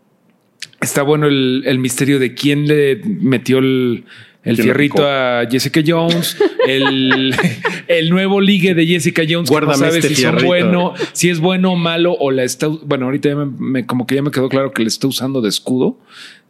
[0.85, 4.05] está bueno el, el misterio de quién le metió el,
[4.45, 7.35] el ¿Quién lo fierrito a Jessica Jones, el,
[7.89, 9.49] el nuevo ligue de Jessica Jones.
[9.49, 10.47] que Guárdame no sabes este si son fierrito.
[10.47, 12.67] bueno, si es bueno o malo, o la está.
[12.69, 15.41] Bueno, ahorita ya me, me- como que ya me quedó claro que le está usando
[15.41, 15.99] de escudo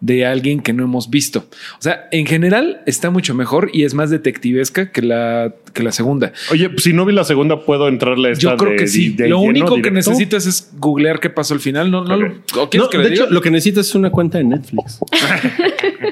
[0.00, 1.46] de alguien que no hemos visto.
[1.78, 5.92] O sea, en general está mucho mejor y es más detectivesca que la, que la
[5.92, 6.32] segunda.
[6.50, 9.10] oye, si no vi la segunda, ¿puedo entrarle a esta Yo creo de- que sí.
[9.10, 11.90] de Lo único que necesitas es googlear qué pasó al final.
[11.90, 12.26] No, no, lo-
[12.60, 14.98] ¿o quieres No, que le de hecho, lo que necesitas es una cuenta de Netflix.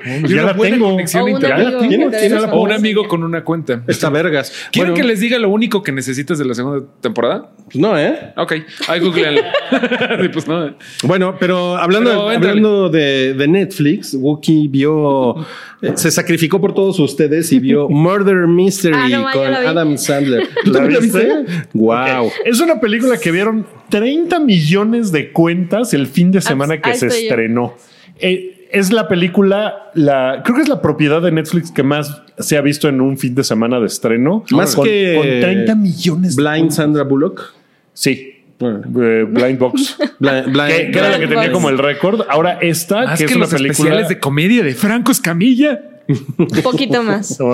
[0.03, 0.91] Pues Y ya una la tengo.
[0.91, 1.67] conexión O a un internet.
[1.67, 1.99] amigo ¿Tienes?
[1.99, 3.09] que te ¿Tienes dé la- O un la amigo contraseña.
[3.09, 3.83] con una cuenta.
[3.87, 4.53] Está vergas.
[4.73, 7.51] ¿Quieren Bueno, que les diga lo único que necesitas de la segunda temporada?
[7.67, 8.33] pues no, ¿eh?
[8.37, 8.55] Ok,
[8.89, 9.43] ahí googlealo.
[9.43, 10.75] Sí, pues no.
[11.05, 15.37] Bueno, pero hablando, Pero, hablando de, de Netflix, Wookie vio,
[15.83, 19.55] eh, se sacrificó por todos ustedes y vio Murder Mystery Ah, no, con.
[19.55, 20.49] Adam Sandler.
[20.65, 21.45] ¿Tú ¿La viste?
[21.75, 22.31] Wow.
[22.47, 27.09] Es una película que vieron 30 millones de cuentas el fin de semana que se
[27.09, 27.75] estrenó.
[28.19, 32.57] Eh, es la película, la, creo que es la propiedad de Netflix que más se
[32.57, 34.45] ha visto en un fin de semana de estreno.
[34.51, 36.71] Más con, que con 30 millones de Blind.
[36.71, 37.53] Sandra Bullock.
[37.93, 38.29] Sí.
[38.59, 39.97] Bueno, Eh, Blind Box.
[40.21, 41.53] Blind, Blind- que, que era la que tenía Box.
[41.53, 42.21] como el récord.
[42.29, 43.73] Ahora esta, Más que, que, es una los película.
[43.73, 45.81] especiales de comedia de Franco Escamilla.
[46.09, 47.39] Un poquito más.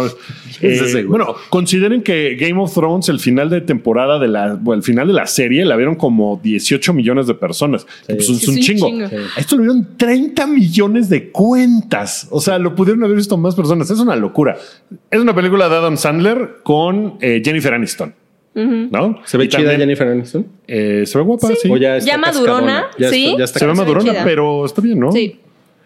[0.61, 4.83] Eh, bueno, consideren que Game of Thrones, el final de temporada de la, bueno, el
[4.85, 7.87] final de la serie, la vieron como 18 millones de personas.
[8.07, 8.89] pues, es un es un chingo.
[8.89, 9.05] chingo.
[9.07, 12.27] A Esto lo vieron 30 millones de cuentas.
[12.33, 13.89] O sea, lo pudieron haber visto más personas.
[13.91, 14.57] Es una locura.
[15.11, 18.13] Es una película de Adam Sandler con eh, Jennifer Aniston.
[18.55, 19.21] ¿No?
[19.25, 20.45] ¿Se ve Y chida también, Jennifer Aniston?
[20.67, 21.71] eh, se ve guapa, sí.
[21.71, 22.87] ¿O ya está Ya madurona?
[22.99, 23.27] Ya sí.
[23.27, 24.25] está- ya está se ve se ve madurona, chida.
[24.25, 25.13] pero está bien, ¿no?
[25.13, 25.39] Sí.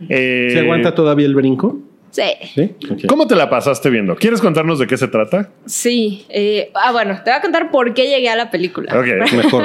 [0.09, 1.79] Eh, ¿Se aguanta todavía el brinco?
[2.12, 2.77] Sí.
[3.09, 4.16] ¿Cómo te la pasaste viendo?
[4.16, 5.48] ¿Quieres contarnos de qué se trata?
[5.64, 6.27] Sí.
[6.29, 8.92] eh, ah, bueno, te voy a contar por qué llegué a la película.
[8.98, 9.33] Ok.
[9.33, 9.64] Mejor.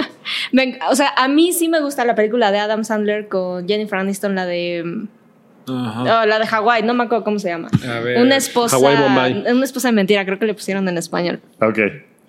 [0.54, 4.00] Me o sea, a mí sí me gusta la película de Adam Sandler con Jennifer
[4.00, 5.08] Aniston, la de.
[5.68, 6.22] Ajá.
[6.22, 7.68] oh, la de Hawái, no me acuerdo cómo se llama.
[7.86, 8.22] A ver.
[8.22, 8.78] Una esposa.
[8.78, 9.44] Hawái, Bombay.
[9.52, 11.42] Una esposa de mentira, creo que le pusieron en español.
[11.60, 11.80] Ok.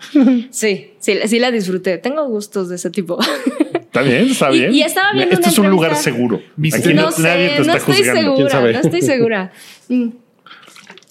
[0.50, 1.98] Sí, sí, sí la disfruté.
[1.98, 3.18] Tengo gustos de ese tipo.
[3.88, 4.72] Está bien, está bien.
[4.74, 6.36] y estaba viendo Este una es un lugar seguro.
[6.74, 8.20] Aquí no, no- sé, nadie te no está estoy juzgando.
[8.34, 8.72] ¿quién segura, sabe?
[8.74, 9.52] no estoy segura.
[9.88, 10.10] Mm.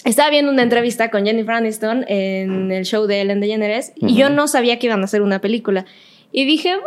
[0.06, 4.30] Estaba viendo una entrevista con Jennifer Aniston en el show de Ellen DeGeneres y yo
[4.30, 5.86] no sabía que iban a hacer una película.
[6.32, 6.86] Y dije, "Bueno,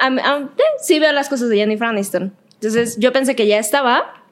[0.00, 2.32] am- am- eh, sí veo las cosas de Jennifer Aniston.
[2.54, 4.24] Entonces yo pensé que ya estaba,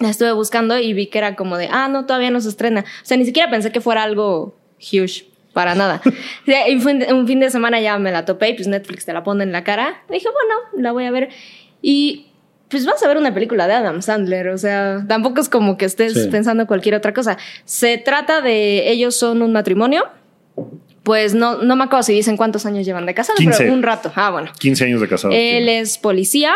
[0.00, 2.80] la estuve buscando y vi que era como de, ah, no, todavía no se estrena.
[2.80, 5.26] O sea, ni siquiera pensé que fuera algo huge.
[5.56, 6.02] Para nada.
[6.68, 9.24] Y fue un, fin de semana ya me la topé y pues Netflix te la
[9.24, 10.02] pone en la cara.
[10.10, 11.30] Dije, bueno, la voy a ver.
[11.80, 12.26] Y
[12.68, 14.48] pues vas a ver una película de Adam Sandler.
[14.48, 16.28] O sea, tampoco es como que estés Sí.
[16.30, 17.38] pensando cualquier otra cosa.
[17.64, 20.04] Se trata de ellos son un matrimonio.
[21.02, 23.56] Pues no, no me acuerdo si dicen cuántos años llevan de casados, 15.
[23.56, 24.12] pero un rato.
[24.14, 24.50] Ah, bueno.
[24.58, 25.32] 15 años de casado.
[25.34, 26.52] Él es policía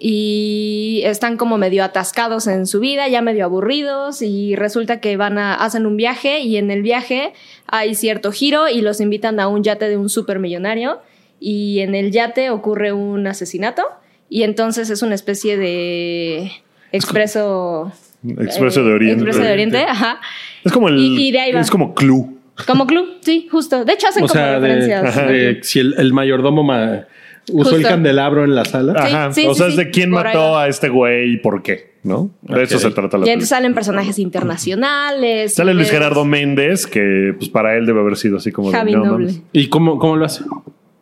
[0.00, 5.38] y están como medio atascados en su vida, ya medio aburridos y resulta que van
[5.38, 7.32] a hacen un viaje y en el viaje
[7.66, 11.00] hay cierto giro y los invitan a un yate de un supermillonario
[11.40, 13.82] y en el yate ocurre un asesinato
[14.28, 16.50] y entonces es una especie de
[16.92, 17.92] expreso
[18.38, 19.22] Expreso de eh, Oriente.
[19.24, 20.18] Expreso de Oriente, ajá.
[20.64, 20.98] Es como el.
[20.98, 21.60] Y- y de ahí va.
[21.60, 22.30] Es como Clue.
[22.66, 23.84] Como club, sí, justo.
[23.84, 25.28] De hecho hacen O como sea, de, referencias.
[25.28, 27.04] de si el, el mayordomo ma-
[27.52, 28.92] usó el candelabro en la sala.
[28.92, 29.32] Sí, Ajá.
[29.32, 31.92] sí, o sea, sí, es de quién Por mató a este güey y por qué,
[32.02, 32.30] ¿no?
[32.42, 35.54] De eso se trata la Y entonces salen personajes internacionales.
[35.54, 38.92] Sale Luis Gerardo Méndez, que pues para él debe haber sido así como de, Javi
[38.92, 39.26] no Noble.
[39.26, 39.42] mames.
[39.52, 40.44] ¿Y cómo, cómo lo hace?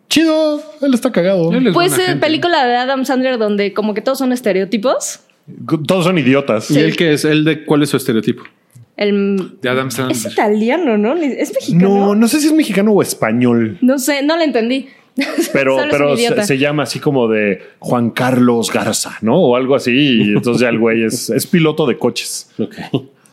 [0.09, 1.52] Chido, él está cagado.
[1.52, 5.20] Él es Pues eh, película de Adam Sandler donde como que todos son estereotipos.
[5.87, 6.70] Todos son idiotas.
[6.70, 7.24] ¿Y él qué es?
[7.24, 8.42] ¿El de cuál es su estereotipo?
[8.96, 10.33] El, De Adam es Sandler.
[10.33, 11.14] italiano, ¿no?
[11.14, 11.88] Es mexicano.
[11.88, 14.88] No, no sé si es mexicano o español, No sé, no lo entendí.
[15.53, 19.38] pero, pero se, llama así como de Juan Carlos Garza, ¿no?
[19.38, 19.92] O algo así.
[19.92, 22.51] Y entonces ya el güey es, es piloto de coches.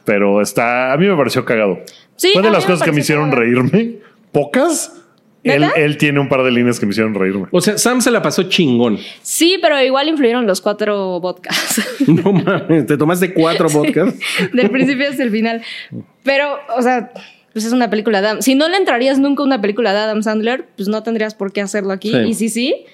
[0.04, 1.80] Pero está, a mí me pareció cagado.
[2.16, 3.42] Sí, Fue de las cosas que me hicieron cagado.
[3.42, 3.96] reírme.
[4.32, 4.94] Pocas,
[5.44, 7.48] Él, él tiene un par de líneas que me hicieron reírme.
[7.52, 9.00] O sea, Sam se la pasó chingón.
[9.22, 11.82] Sí, pero igual influyeron los cuatro podcasts.
[12.08, 14.16] No mames, te tomaste cuatro vodkas.
[14.52, 15.62] Del principio hasta el final.
[16.24, 17.12] Pero, o sea,
[17.54, 18.42] pues es una película de Adam.
[18.42, 21.52] Si no le entrarías nunca a una película de Adam Sandler, pues no tendrías por
[21.52, 22.12] qué hacerlo aquí.
[22.12, 22.18] Sí.
[22.18, 22.86] Y sí, sí,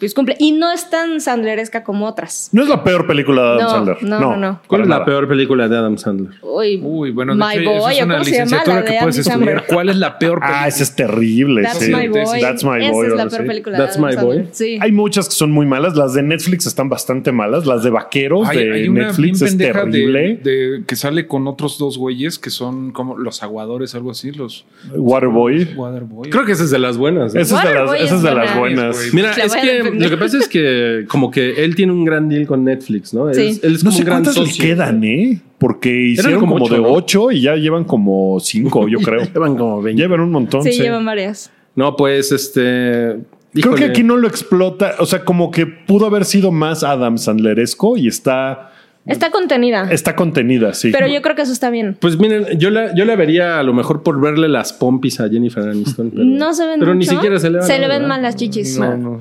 [0.00, 0.34] pues cumple.
[0.40, 2.48] Y no es tan Sandleresca como otras.
[2.52, 4.02] No es la peor película de Adam No, Sandler.
[4.02, 4.60] no, no, no.
[4.66, 6.32] ¿Cuál es la peor película de Adam Sandler?
[6.42, 8.44] Uy, Uy, bueno, de My hecho, Boy, es ¿o una cómo se llama?
[8.46, 9.64] licenciatura La que de puedes estudiar.
[9.68, 10.62] ¿Cuál es la peor película?
[10.62, 11.62] Ah, esa es terrible.
[11.62, 11.94] That's sí.
[11.94, 12.40] My Boy.
[12.40, 13.06] That's My Esa Boy.
[13.06, 13.48] es la peor así.
[13.48, 14.36] película That's de Adam My Boy.
[14.36, 14.54] Sandler.
[14.54, 14.78] Sí.
[14.80, 15.94] Hay muchas que son muy malas.
[15.96, 17.66] Las de Netflix están bastante malas.
[17.66, 20.36] Las de Vaqueros Hay, de hay una Netflix bien es de, terrible.
[20.42, 24.64] de- que sale con otros dos güeyes que son como los aguadores, algo así, los
[24.94, 25.74] Waterboy.
[25.76, 26.30] Waterboy.
[26.30, 27.34] Creo que esa es de las buenas.
[27.34, 28.82] Esa es de las, Waterboy esa es es de las buena.
[28.88, 29.10] buenas.
[29.14, 29.89] Mira, es que.
[29.98, 33.32] lo que pasa es que como que él tiene un gran deal con Netflix, ¿no?
[33.34, 33.42] Sí.
[33.48, 34.64] Es- él es No como sé un gran cuántas le socio.
[34.64, 35.40] quedan, ¿eh?
[35.58, 36.88] Porque hicieron como como, ocho, de ¿no?
[36.88, 39.22] 8 y ya llevan como 5, yo creo.
[39.24, 40.00] Llevan como 20.
[40.02, 40.62] Llevan un montón.
[40.62, 40.82] Sí, sí.
[40.82, 41.50] llevan varias.
[41.76, 43.18] No, pues este.
[43.52, 44.94] Creo que aquí no lo explota.
[45.00, 48.70] O sea, como que pudo haber sido más Adam Sandleresco y está,
[49.06, 49.88] Está contenida.
[49.90, 50.90] está contenida, sí.
[50.92, 51.96] Pero yo creo que eso está bien.
[52.00, 55.28] Pues miren, yo la, yo la vería a lo mejor por verle las pompis a
[55.28, 56.10] Jennifer Aniston.
[56.10, 57.10] Pero, no se ven Pero mucho.
[57.10, 58.78] ni siquiera se le van Se le ven mal las chichis.
[58.78, 59.20] No, no.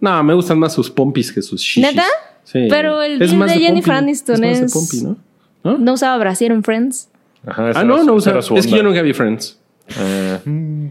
[0.00, 1.82] No, me gustan más sus pompis que sus shishis.
[1.82, 2.04] ¿Neta?
[2.44, 2.66] Sí.
[2.68, 5.16] Pero el Es más de Jennifer pompi, Aniston más de es- pompi, ¿no?
[5.64, 5.78] ¿No?
[5.78, 7.08] No usaba brasier en Friends.
[7.46, 8.32] Ajá, Ah, no, su- no esa usa.
[8.32, 9.58] era su Es que yo nunca vi Friends.
[9.96, 10.90] Ah, no,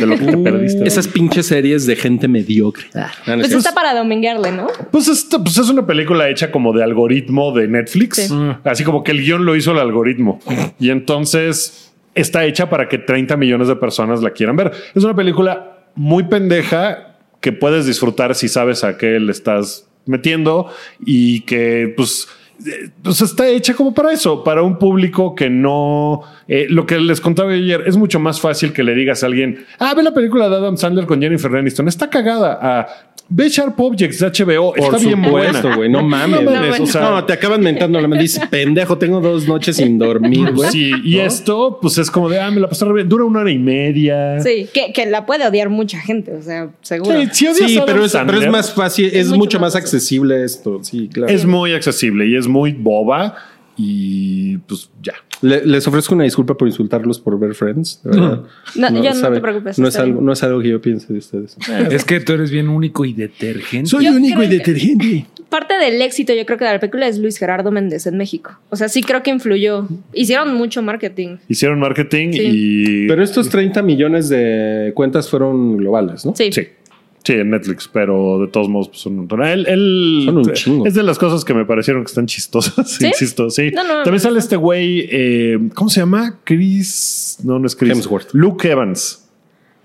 [0.00, 0.86] de lo que te perdiste.
[0.86, 2.84] Esas pinches series de gente mediocre.
[2.94, 4.66] Ah, no, es Pues está para dominguearle, ¿no?
[4.90, 8.16] Pues, esto, pues es una película hecha como de algoritmo de Netflix.
[8.26, 8.34] Sí.
[8.64, 10.40] Así como que el guion lo hizo el algoritmo.
[10.80, 14.72] Y entonces está hecha para que 30 millones de personas la quieran ver.
[14.94, 17.11] Es una película muy pendeja
[17.42, 20.72] que puedes disfrutar si sabes a qué le estás metiendo
[21.04, 22.28] y que pues...
[23.02, 26.20] Pues está hecha como para eso, para un público que no.
[26.46, 29.66] eh, lo que les contaba ayer es mucho más fácil que le digas a alguien:
[29.80, 32.60] Ah, ve la película de Adam Sandler con Jennifer Aniston, está cagada.
[32.62, 32.86] Ah,
[33.34, 35.76] ve Sharp Objects de HBO, Por está bien buena.
[35.76, 35.88] güey.
[35.88, 36.42] No mames.
[36.42, 38.16] No mames, o sea- no, te acaban mentando la.
[38.16, 40.70] Dices, pendejo, tengo dos noches sin dormir, güey.
[40.70, 43.08] Sí, y esto, pues es como de, ah, me la pasé re bien.
[43.08, 44.40] Dura una hora y media.
[44.40, 47.20] Sí, que, que la puede odiar mucha gente, o sea, seguro.
[47.20, 49.60] Sí, si odias Sí, a Adam pero es, pero es más fácil, es, mucho mucho
[49.60, 50.80] más más accesible esto.
[50.82, 51.32] Sí, claro.
[51.32, 53.36] Es muy accesible y es muy boba.
[53.84, 55.14] Y pues ya.
[55.40, 58.00] Le- les ofrezco una disculpa por insultarlos por ver Friends.
[58.04, 58.16] de.
[58.16, 61.12] No, yo no sabe- te preocupes, No es, algo, no es algo que yo piense
[61.12, 61.56] de ustedes.
[61.90, 63.90] Es que tú eres bien único y detergente.
[63.90, 65.26] Soy Yo único y detergente.
[65.48, 68.58] Parte del éxito, yo creo que de la película es Luis Gerardo Méndez en México.
[68.70, 69.88] O sea, sí creo que influyó.
[70.14, 71.38] Hicieron mucho marketing.
[71.48, 72.40] Hicieron marketing Sí.
[72.42, 73.08] y.
[73.08, 76.34] Pero estos 30 millones de cuentas fueron globales, ¿no?
[76.36, 76.50] Sí.
[76.52, 76.68] Sí.
[77.24, 79.44] Sí, en Netflix, pero de todos modos, pues son un montón.
[79.44, 80.86] Él, él- Son un chingo.
[80.86, 82.90] es de las cosas que me parecieron que están chistosas.
[82.98, 83.06] ¿Sí?
[83.06, 83.70] Insisto, sí.
[83.72, 84.18] No, no, También no.
[84.20, 86.40] sale este güey, eh, ¿cómo se llama?
[86.44, 87.38] Chris.
[87.44, 87.92] No, no es Chris.
[87.92, 88.30] Hemsworth.
[88.32, 89.20] Luke Evans.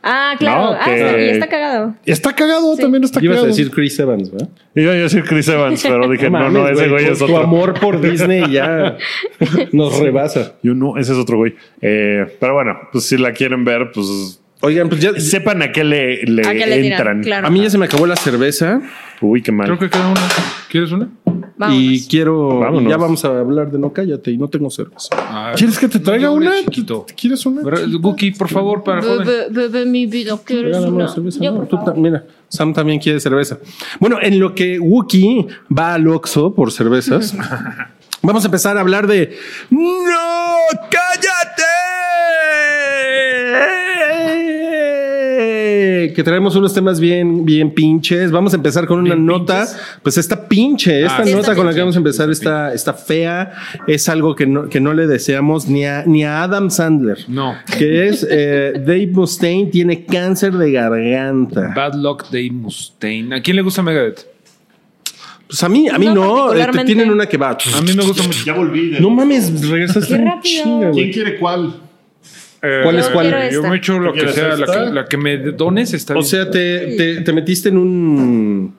[0.02, 0.62] Ah, claro.
[0.62, 1.96] No, ah, que- y está cagado.
[2.06, 2.82] Está cagado, Sí.
[2.82, 3.46] también está Ibas cagado.
[3.46, 4.50] a decir Chris Evans, ¿verdad?
[4.74, 7.38] Iba a decir Chris Evans, pero dije, no, no, ese güey tu- es Tu otro.
[7.40, 8.98] amor por Disney ya
[9.74, 10.54] nos rebasa.
[10.64, 11.56] Yo no, ese es otro güey.
[11.82, 15.14] Eh, pero bueno, pues si la quieren ver, pues Oigan, pues ya.
[15.20, 16.84] sepan a qué le, le ¿A qué le tiran?
[17.00, 17.24] entran.
[17.24, 17.48] Claro.
[17.48, 18.82] A mí ya se me acabó la cerveza
[19.22, 19.66] Uy, qué mal.
[19.66, 20.22] Creo que queda una.
[20.70, 21.10] ¿Quieres una?
[21.58, 21.82] Vámonos.
[21.82, 22.60] y quiero.
[22.60, 22.90] Vámonos.
[22.90, 25.16] Ya vamos a hablar de no cállate y no tengo cerveza.
[25.18, 26.52] Ah, ¿Quieres que te traiga yo una?
[26.60, 27.06] chiquito.
[27.20, 27.62] ¿Quieres una?
[28.00, 30.88] Guki, por favor, para Bebe, bebe mi vida, ¿quieres una?
[30.88, 31.40] una cerveza.
[31.44, 33.58] Yo, No, tú mira, Sam también quiere cerveza.
[34.00, 37.36] Bueno, en lo que Wookie va al Oxxo por cervezas,
[38.22, 39.36] vamos a empezar a hablar de
[39.72, 39.80] ¡No!
[40.92, 41.57] ¡Cállate!
[46.18, 48.32] Que traemos unos temas bien, bien pinches.
[48.32, 49.66] Vamos a empezar con una ¿Bien nota.
[49.68, 49.78] pinches?
[50.02, 52.96] Pues esta pinche, esta Ah, sí, nota con la que vamos a empezar está, está
[52.96, 53.54] fea.
[53.86, 57.20] Es algo que no, que no le deseamos ni a, ni a Adam Sandler.
[57.28, 57.54] No.
[57.78, 61.72] Que es eh, Dave Mustaine tiene cáncer de garganta.
[61.76, 63.36] Bad Luck Dave Mustaine.
[63.36, 64.26] ¿A quién le gusta Megadeth?
[65.46, 66.22] Pues a mí, a mí No no.
[66.48, 66.78] particularmente.
[66.82, 67.52] Este, tienen una que va.
[67.52, 68.44] A mí me gusta mucho.
[68.44, 68.90] Ya volví.
[68.90, 70.42] de- No mames, regresaste Qué rápido.
[70.64, 70.92] chinga.
[70.94, 71.76] ¿Quién quiere cuál?
[72.62, 73.50] Eh, ¿Cuál es cuál?
[73.52, 74.56] Yo me echo lo que ¿Quieres sea.
[74.58, 76.26] La que, la que me dones está O bien.
[76.26, 78.76] sea, te, te, te metiste en un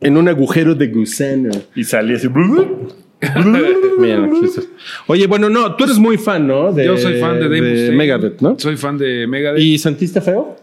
[0.00, 1.50] en un agujero de gusano.
[1.74, 2.28] Y salí así.
[3.98, 4.28] Mira.
[5.06, 6.72] Oye, bueno, no, tú eres muy fan, ¿no?
[6.72, 7.96] De, Yo soy fan de Dave Mustaine.
[7.96, 8.58] Megadeth, ¿no?
[8.58, 9.60] Soy fan de Megadeth.
[9.60, 10.56] ¿Y sentiste feo?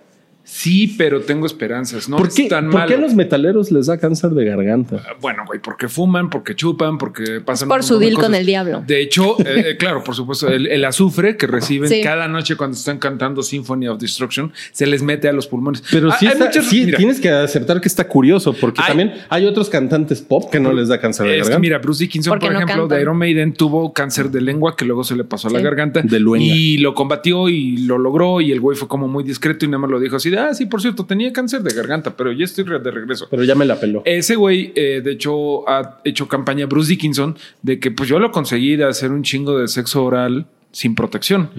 [0.52, 2.10] Sí, pero tengo esperanzas.
[2.10, 2.88] No ¿Por es qué, tan ¿por malo.
[2.88, 5.02] qué a los metaleros les da cáncer de garganta?
[5.22, 7.70] Bueno, güey, porque fuman, porque chupan, porque pasan.
[7.70, 8.84] Por su deal con el diablo.
[8.86, 12.02] De hecho, eh, eh, claro, por supuesto, el, el azufre que reciben Sí.
[12.02, 15.84] cada noche cuando están cantando Symphony of Destruction se les mete a los pulmones.
[15.92, 18.82] Pero Ah, sí, hay está- muchas- sí, mira, tienes que aceptar que está curioso, porque
[18.82, 21.60] Hay- también hay otros cantantes pop que no les da cáncer de Es que garganta.
[21.60, 22.98] mira, Bruce Dickinson, Porque por no ejemplo, cantan.
[22.98, 26.02] de Iron Maiden tuvo cáncer de lengua que luego se le pasó a la garganta
[26.02, 29.68] De y lo combatió y lo logró y el güey fue como muy discreto y
[29.68, 32.32] nada más lo dijo así de, ah, sí, por cierto, tenía cáncer de garganta, pero
[32.32, 33.28] ya estoy de regreso.
[33.30, 34.02] Pero ya me la peló.
[34.06, 38.32] Ese güey, eh, de hecho, ha hecho campaña Bruce Dickinson de que pues yo lo
[38.32, 41.50] conseguí de hacer un chingo de sexo oral sin protección.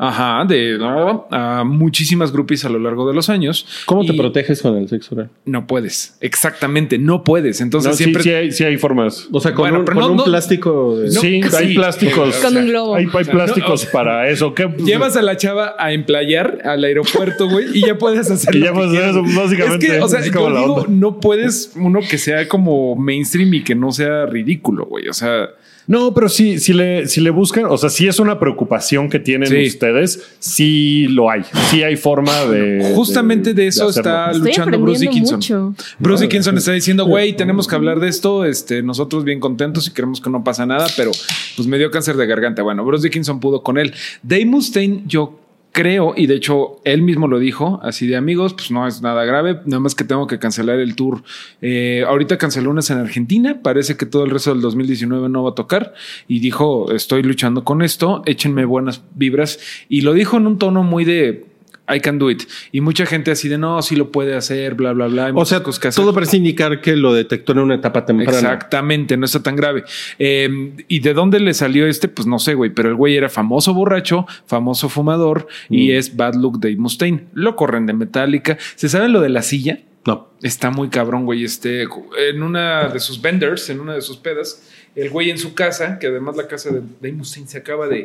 [0.00, 1.26] Ajá, de ¿no?
[1.30, 3.66] a muchísimas groupies a lo largo de los años.
[3.84, 5.30] ¿Cómo te proteges con el sexo oral?
[5.44, 6.16] No puedes.
[6.20, 7.60] Exactamente, no puedes.
[7.60, 8.22] Entonces No, siempre.
[8.22, 9.28] sí hay, sí hay formas.
[9.32, 10.96] O sea, con Bueno, un, pero con no- un no- plástico.
[10.98, 11.56] de- No, sí, sí.
[11.56, 12.36] hay plásticos.
[12.36, 12.94] Con un globo.
[12.94, 14.54] Hay, hay plásticos no, para eso.
[14.54, 14.68] ¿Qué?
[14.78, 18.54] Llevas a la chava a emplayar al aeropuerto, güey, y ya puedes hacer.
[18.54, 19.86] Y ya puedes hacer eso, básicamente.
[19.86, 20.86] Es que, o sea, Es como yo digo, onda.
[20.90, 25.08] no puedes uno que sea como mainstream y que no sea ridículo, güey.
[25.08, 25.48] O sea,
[25.90, 29.18] No, pero sí, si le, si le buscan, o sea, si es una preocupación que
[29.18, 29.66] tienen Sí.
[29.66, 31.42] ustedes, sí lo hay.
[31.68, 32.92] Sí hay forma de.
[32.94, 35.36] Justamente de eso está Estoy luchando Bruce Dickinson.
[35.38, 35.74] mucho.
[35.98, 38.44] Bruce Dickinson está diciendo, güey, tenemos que hablar de esto.
[38.44, 41.10] Este, nosotros bien contentos y creemos que no pasa nada, pero
[41.56, 42.62] pues me dio cáncer de garganta.
[42.62, 43.92] Bueno, Bruce Dickinson pudo con él.
[44.22, 45.39] Dave Mustaine, yo
[45.72, 49.24] creo, y de hecho él mismo lo dijo, así de amigos, pues no es nada
[49.24, 51.22] grave, nada más que tengo que cancelar el tour.
[51.60, 55.50] Eh, ahorita canceló unas en Argentina, parece que todo el resto del 2019 no va
[55.50, 55.94] a tocar
[56.28, 59.58] y dijo, estoy luchando con esto, échenme buenas vibras
[59.88, 61.49] y lo dijo en un tono muy de...
[61.94, 62.42] I can do it.
[62.72, 65.32] Y mucha gente así de no, sí lo puede hacer, bla, bla, bla.
[65.34, 68.36] O sea, cosas todo parece indicar que lo detectó en una etapa temprana.
[68.36, 69.84] Exactamente, no está tan grave.
[70.18, 72.08] Eh, ¿Y de dónde le salió este?
[72.08, 76.34] Pues no sé, güey, pero el güey era famoso borracho, famoso fumador y es Bad
[76.34, 77.26] Luck Dave Mustaine.
[77.34, 78.58] Lo corren de Metallica.
[78.76, 79.80] ¿Se sabe lo de la silla?
[80.06, 80.30] No.
[80.42, 81.44] Está muy cabrón, güey.
[81.44, 84.62] Este, en una de sus vendors, en una de sus pedas,
[84.96, 86.70] el güey en su casa, que además la casa
[87.00, 88.04] de Mustaine se acaba de,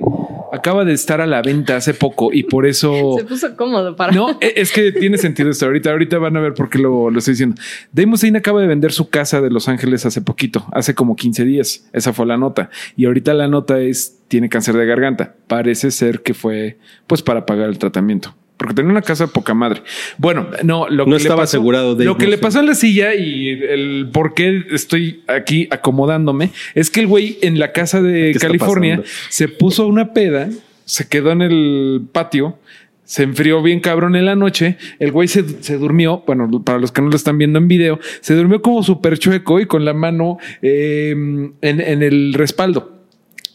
[0.52, 3.16] acaba de estar a la venta hace poco y por eso.
[3.18, 4.12] Se puso cómodo para.
[4.12, 5.66] No, e- es que tiene sentido esto.
[5.66, 7.62] Ahorita, ahorita van a ver por qué lo, lo estoy diciendo.
[8.06, 11.88] Mustaine acaba de vender su casa de Los Ángeles hace poquito, hace como 15 días.
[11.92, 12.70] Esa fue la nota.
[12.96, 15.36] Y ahorita la nota es, tiene cáncer de garganta.
[15.48, 16.78] Parece ser que fue,
[17.08, 18.36] pues, para pagar el tratamiento.
[18.58, 19.82] Porque tenía una casa poca madre.
[20.18, 22.68] Bueno, no, lo No que estaba le pasó, asegurado Dave Lo que le pasó en
[22.68, 27.74] la silla y el por qué estoy aquí acomodándome es que el güey en la
[27.74, 30.50] casa de California se puso una peda,
[30.86, 32.58] se quedó en el patio,
[33.04, 36.92] se enfrió bien cabrón en la noche, el güey se, se durmió, bueno, para los
[36.92, 39.94] que no lo están viendo en video, se durmió como súper chueco y con la
[39.94, 42.95] mano eh, en, en el respaldo.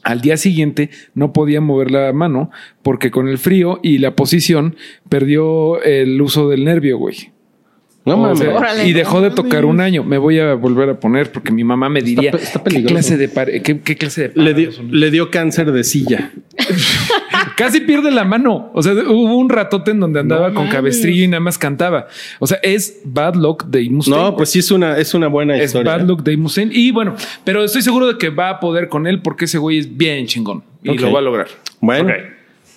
[0.03, 2.51] Al día siguiente no podía mover la mano
[2.83, 4.77] porque con el frío y la posición
[5.09, 7.33] perdió el uso del nervio, güey.
[8.05, 8.39] No O mames.
[8.39, 8.89] sea, Órale.
[8.89, 10.03] y dejó de tocar un año.
[10.05, 13.17] Me voy a volver a poner porque mi mamá me diría pe- está ¿qué clase
[13.19, 14.89] de pare- qué, qué clase de Le, dio, son?
[14.91, 16.31] le dio cáncer de silla.
[17.57, 18.71] Casi pierde la mano.
[18.75, 20.75] O sea, hubo un ratote en donde andaba No con mames.
[20.75, 22.07] cabestrillo y nada más cantaba.
[22.39, 24.23] O sea, es Bad Luck de Mustaine.
[24.23, 25.97] No, pues sí es una, es una buena es historia.
[25.97, 26.71] Bad Luck de Mustaine.
[26.75, 29.79] Y bueno, pero estoy seguro de que va a poder con él porque ese güey
[29.79, 31.49] es bien chingón y lo va a lograr.
[31.81, 32.15] Bueno, Ok.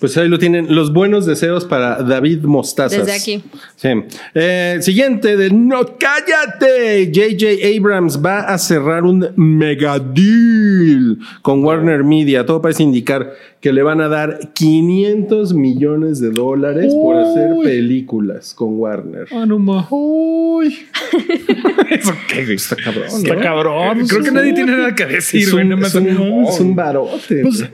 [0.04, 0.74] Pues ahí lo tienen.
[0.74, 3.06] Los buenos deseos para David Mostazas.
[3.06, 3.42] Desde aquí.
[3.76, 3.88] Sí.
[4.34, 7.10] Eh, siguiente de No Cállate.
[7.10, 12.44] JJ Abrams va a cerrar un mega deal con Warner Media.
[12.44, 18.52] Todo parece indicar que le van a dar 500 millones de dólares por hacer películas
[18.52, 19.26] con Warner.
[19.32, 19.86] Ah, no ma.
[19.90, 20.76] Uy,
[21.90, 22.52] Eso qué.
[22.52, 23.04] Está cabrón.
[23.10, 23.16] ¿no?
[23.16, 24.06] está cabrón.
[24.06, 25.64] Creo que nadie tiene nada que decir, Es güey.
[25.72, 27.42] un, más es un- un- es un barote.
[27.42, 27.64] Pues,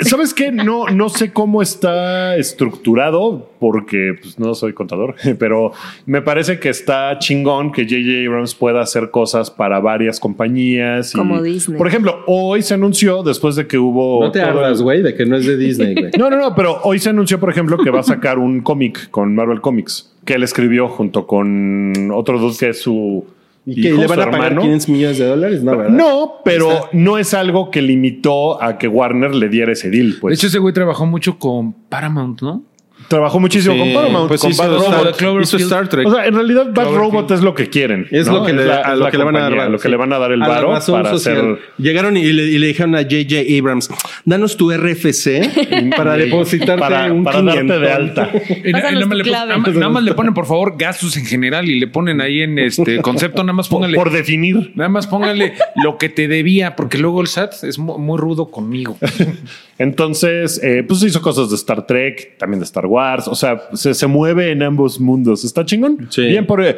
[0.00, 0.50] ¿sabes qué?
[0.50, 5.72] No, no sé cómo está estructurado porque pues, no soy contador, pero
[6.06, 8.26] me parece que está chingón que J.J.
[8.28, 11.14] Abrams pueda hacer cosas para varias compañías.
[11.14, 11.76] y- Como Disney.
[11.76, 14.22] Por ejemplo, hoy se anunció después de que hubo...
[14.24, 16.10] no te ardas, güey, de que no es de Disney, güey.
[16.18, 19.10] No, no, no, pero hoy se anunció, por ejemplo, que va a sacar un cómic
[19.10, 23.24] con Marvel Comics que él escribió junto con otro dude que es su.
[23.64, 24.62] ¿Y que le van a pagar hermano.
[24.62, 25.62] 500 millones de dólares?
[25.62, 25.92] No, ¿verdad?
[25.92, 26.88] No, pero Está.
[26.92, 30.16] no es algo que limitó a que Warner le diera ese deal.
[30.20, 32.64] Pues De hecho, ese güey trabajó mucho con Paramount, ¿no?
[33.12, 35.44] Trabajó muchísimo Sí, con Paramount, pues con hizo, Bad Robot, Cloverfield.
[35.44, 36.06] hizo Star Trek.
[36.06, 36.92] O sea, en realidad Bad.
[36.92, 38.06] Robot es lo que quieren.
[38.10, 38.38] Es ¿no?
[38.38, 39.50] lo que, le, la- a lo le van a dar.
[39.50, 41.12] compañía, lo que le van a dar el varo para social.
[41.12, 41.58] hacer.
[41.78, 43.36] Llegaron y le, y le dijeron a J.J.
[43.58, 43.90] Abrams,
[44.24, 47.80] danos tu RFC para depositarte para, un para darte 500.
[47.80, 48.30] de alta.
[48.64, 49.48] Y nada, más le pon- clave.
[49.48, 52.40] nada más- nada más le ponen, por favor, gastos en general y le ponen ahí
[52.42, 53.96] en este concepto, nada más póngale.
[53.96, 54.72] por definir.
[54.74, 55.52] Nada más póngale
[55.84, 58.96] lo que te debía, porque luego el SAT es mu- muy, rudo conmigo.
[59.82, 63.26] Entonces, eh, pues hizo cosas de Star Trek, también de Star Wars.
[63.26, 65.44] O sea, se, se mueve en ambos mundos.
[65.44, 66.06] ¿Está chingón?
[66.08, 66.22] Sí.
[66.22, 66.62] Bien por...
[66.64, 66.76] eh,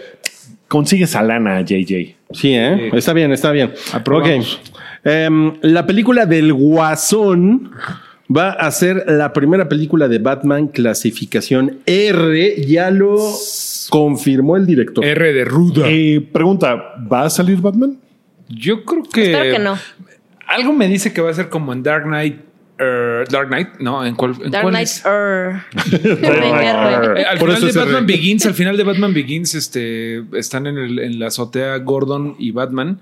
[0.68, 2.16] consigue esa lana, JJ.
[2.30, 2.90] Sí, ¿eh?
[2.94, 3.74] Está bien, está bien.
[3.92, 4.54] Aprobamos.
[4.54, 4.70] Ok.
[5.04, 7.72] Em, la película del Guasón
[8.34, 12.64] va a ser la primera película de Batman clasificación R.
[12.66, 13.18] Ya lo
[13.90, 15.04] confirmó el director.
[15.04, 15.84] R de ruda.
[15.90, 17.98] Eh, pregunta, ¿va a salir Batman?
[18.48, 19.30] Yo creo que.
[19.30, 19.78] Espero que no.
[20.46, 22.36] Algo me dice que va a ser como en Dark Knight
[22.78, 24.34] eh, Dark Knight, no, ¿en cuál?
[24.42, 25.02] en Dark cuál Knight es?
[25.04, 26.22] Knight.
[26.22, 30.24] Eh, al Por final eso de Batman re- Begins, al final de Batman Begins, este,
[30.38, 32.98] están en, el- en la azotea Gordon y Batman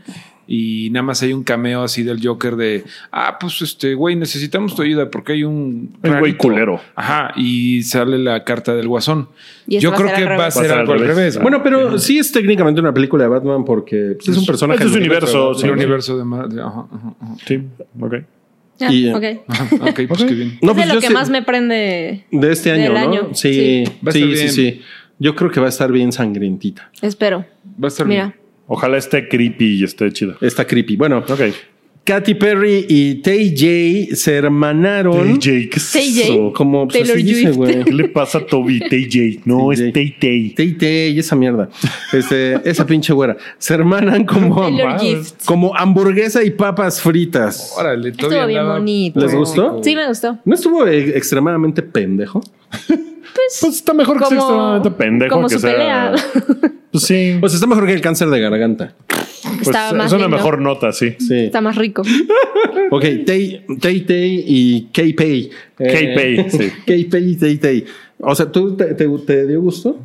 [0.47, 4.75] y nada más hay un cameo así del Joker de, ah, pues este, güey, necesitamos
[4.75, 5.55] tu ayuda porque hay un...
[5.55, 6.39] Un güey rarito".
[6.39, 6.81] culero.
[6.97, 9.29] Ajá, y sale la carta del guasón.
[9.67, 11.41] Yo creo que va a ser algo al revés.
[11.41, 14.85] Bueno, pero sí es técnicamente una película de Batman porque pues, es un personaje.
[14.85, 15.65] es su universo, sí.
[15.65, 16.61] el universo de...
[16.61, 16.87] Ajá.
[17.47, 17.63] Sí,
[18.01, 18.15] ok.
[18.81, 19.25] Ah, Y, ok.
[19.47, 20.59] Ajá, ok, pues qué bien.
[20.61, 22.25] No, es pues de lo yo que sé- más me prende.
[22.33, 22.99] De este año, del ¿no?
[22.99, 23.85] año, Sí, sí.
[24.05, 24.51] Va a sí, estar sí, bien.
[24.53, 24.81] sí.
[25.19, 26.91] Yo creo que va a estar bien sangrientita.
[27.01, 27.45] Espero.
[27.83, 28.25] Va a estar Mira.
[28.27, 28.37] bien.
[28.67, 30.37] Ojalá esté creepy y esté chida.
[30.41, 30.97] Está creepy.
[30.97, 31.41] Bueno, Ok.
[32.05, 35.39] Katy Perry y Tay J se hermanaron.
[35.39, 36.23] TJ, ¿qué es TJ.
[36.23, 36.53] eso?
[36.53, 37.57] Como pues, Taylor así dice, Swift.
[37.57, 37.85] güey.
[37.85, 38.81] ¿Qué le pasa a Toby?
[38.91, 39.43] TJ.
[39.45, 39.73] No, TJ.
[39.87, 40.51] es Tay Tay.
[40.51, 41.69] Tay Tay y esa mierda.
[42.13, 43.37] Este, esa pinche güera.
[43.59, 47.73] Se hermanan como, hamburguesa y papas fritas.
[47.77, 49.21] Órale, Estuvo todavía bien bonito.
[49.21, 49.81] ¿Les gustó?
[49.83, 50.39] Sí, me gustó.
[50.45, 52.41] ¿No estuvo eh, extremadamente pendejo?
[53.35, 55.73] Pues está mejor que sea extremadamente pendejo como que su sea.
[55.73, 56.13] pelea.
[56.93, 57.39] Pues sí.
[57.41, 58.93] Pues está mejor que el cáncer de garganta.
[59.09, 60.37] Pues Estaba más es una lindo.
[60.37, 61.15] mejor nota, sí.
[61.19, 61.45] Sí.
[61.47, 62.03] Está más rico.
[62.91, 65.51] Ok, Tay Tay Tay y K-Pay.
[65.79, 66.71] K-Pay, sí.
[66.87, 67.85] K-Pay y Tay Tay.
[68.21, 69.99] O sea, ¿tú te, te- te dio gusto?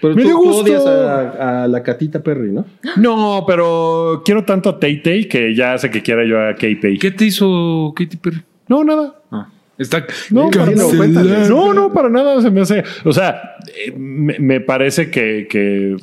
[0.00, 0.62] Pero Me tú, dio tú gusto.
[0.62, 2.64] odias a, a la catita Perry, ¿no?
[2.96, 6.98] No, pero quiero tanto a Tay Tay que ya hace que quiera yo a K-Pay.
[6.98, 8.42] ¿Qué te hizo Katy Perry?
[8.68, 9.20] No, nada.
[9.32, 9.48] Ah,
[9.78, 10.04] está.
[10.30, 11.48] No, Cancelado.
[11.48, 12.84] no, no, para nada se me hace.
[13.04, 13.56] O sea,
[13.96, 15.96] me, me parece que, que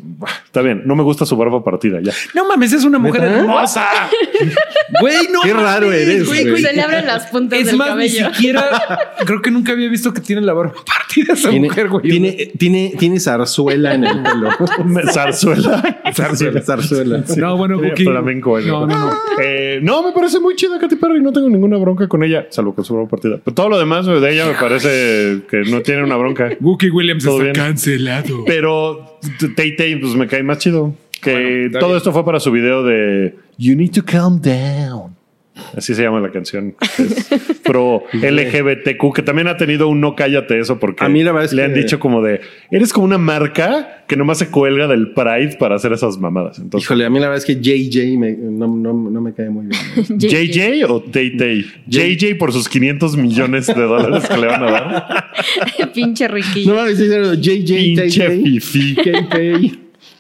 [0.45, 0.83] está bien.
[0.85, 2.11] No me gusta su barba partida ya.
[2.33, 3.87] No mames, es una mujer hermosa.
[5.01, 5.41] Güey, no.
[5.41, 6.61] Qué raro mames, eres, güey, güey.
[6.61, 8.33] Se le abren las puntas Es del más, ni cabello.
[8.33, 8.69] siquiera.
[9.25, 12.03] Creo que nunca había visto que tiene la barba partida esa Tiene, mujer, güey.
[12.09, 14.49] tiene, tiene, tiene zarzuela en el pelo.
[15.11, 15.99] Zarzuela.
[16.13, 16.61] zarzuela.
[16.61, 17.23] zarzuela.
[17.37, 18.03] No, bueno, Sí, Cookie.
[18.05, 18.59] flamenco.
[18.59, 18.63] eh.
[18.65, 19.11] No, no, no.
[19.41, 21.21] Eh, no, me parece muy chida Katy Perry.
[21.21, 23.39] No tengo ninguna bronca con ella, salvo con su barba partida.
[23.43, 26.49] Pero todo lo demás de ella me parece que no tiene una bronca.
[26.61, 27.54] Wookie Williams Todo está bien.
[27.55, 28.43] Cancelado.
[28.45, 29.19] Pero
[29.55, 30.93] Tay Tay, pues me cae más chido.
[31.21, 31.97] Que Bueno, está todo bien.
[31.97, 35.14] esto fue para su video de You Need to Calm Down.
[35.75, 36.75] Así se llama la canción.
[36.97, 37.29] Es
[37.63, 41.45] pro LGBTQ, que también ha tenido un no cállate eso porque A mí la verdad
[41.45, 45.13] es le han dicho como de eres como una marca que nomás se cuelga del
[45.13, 46.59] Pride para hacer esas mamadas.
[46.59, 49.49] Entonces, Híjole, a mí la verdad es que JJ me- no, no, no me cae
[49.49, 49.81] muy bien.
[50.19, 51.65] JJ o Tay Tay?
[51.87, 55.25] JJ por sus 500 millones de dólares que le van a dar.
[55.93, 56.73] Pinche riquillo.
[56.75, 58.95] No pero JJ, Pinche fifi.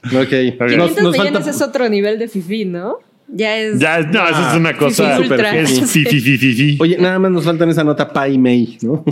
[0.05, 0.29] Ok.
[0.57, 1.49] 500 Nos, nos millones falta.
[1.49, 2.97] es otro nivel de fifi, ¿no?
[3.27, 3.79] Ya es.
[3.79, 5.57] Ya, no, esa es una cosa ultra.
[5.57, 6.77] Es fifi, fifi, fifi.
[6.79, 8.93] Oye, nada más nos faltan esa nota Pai May, ¿no?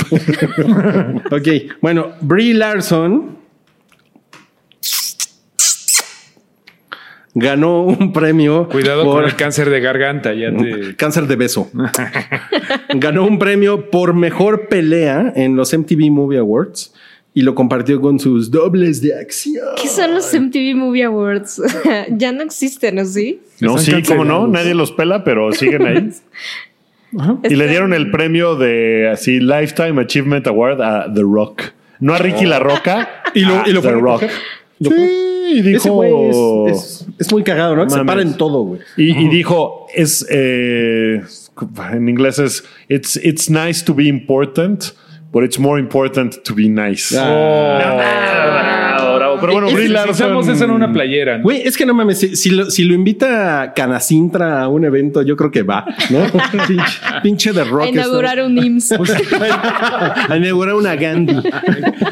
[1.32, 1.48] ok,
[1.82, 3.38] bueno, Brie Larson
[7.36, 10.96] ganó un premio Cuidado por con el cáncer de garganta, ya te.
[10.98, 11.72] cáncer de beso.
[12.94, 16.93] ganó un premio por mejor pelea en los MTV Movie Awards
[17.36, 19.66] y lo compartió con sus dobles de acción.
[19.82, 21.62] ¿Qué son los MTV Movie Awards?
[22.12, 23.42] ya no existen, ¿o sí?
[23.60, 26.10] No, sí, como no, nadie los pela, pero siguen ahí.
[27.48, 31.62] Y le dieron el premio de así Lifetime Achievement Award a The Rock.
[32.00, 34.24] No a Ricky La Roca, Y lo- y lo The Rock.
[34.80, 34.96] Lo Sí,
[35.54, 36.12] y Ese dijo güey
[36.72, 37.84] es, es- es muy cagado, ¿no?
[37.84, 38.12] Que Se Mames.
[38.12, 38.82] para en todo, güey.
[38.98, 41.22] y, y dijo es eh,
[41.94, 44.84] en inglés es it's it's nice to be important,
[45.34, 47.12] but it's more important to be nice.
[47.12, 47.78] Bravo, oh.
[47.80, 48.63] bravo.
[49.48, 50.50] Pero bueno, Brie Larson.
[50.50, 51.38] eso en una playera.
[51.38, 51.44] ¿no?
[51.44, 55.22] Güey, es que no mames, si, si lo, si lo invita Canacintra a un evento,
[55.22, 56.20] yo creo que va, ¿no?
[56.52, 56.84] pinche,
[57.22, 57.84] pinche de rock.
[57.84, 58.94] A inaugurar un IMSS.
[60.30, 61.36] a inaugurar una Gandhi.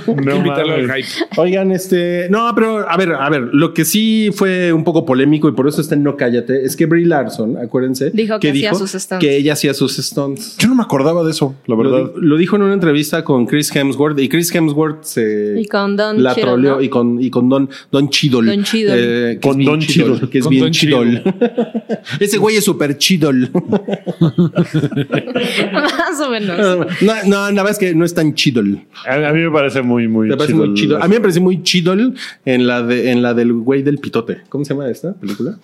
[0.08, 1.08] No Invitarlo al hype.
[1.38, 5.48] Oigan, este, no, pero a ver, a ver, lo que sí fue un poco polémico
[5.50, 8.74] y por eso está en No Cállate, es que Brie Larson, acuérdense, Dijo que hacía
[8.74, 9.24] sus stunts.
[9.26, 10.58] que ella hacía sus stunts.
[10.58, 12.12] Yo no me acordaba de eso, la verdad.
[12.16, 15.96] Lo, lo dijo en una entrevista con Chris Hemsworth y Chris Hemsworth se Y con
[15.96, 16.82] Don la Cheadle, troleó ¿no?
[16.82, 18.46] y con y con Don Don Chidol.
[18.48, 19.40] Don Cheadle.
[19.40, 20.30] que Con Don Cheadle.
[20.30, 21.24] que es Con bien Don chidol.
[22.20, 23.50] Ese güey es súper chidol.
[25.72, 26.88] Más o menos.
[27.02, 28.82] no, no, la verdad es que no es tan chidol.
[29.06, 31.02] A, a mí me parece muy, muy Me parece chido muy el- chido.
[31.04, 32.14] A mí me parece muy chidol
[32.46, 34.42] en la de en la del güey del pitote.
[34.50, 35.58] ¿Cómo se llama esta película?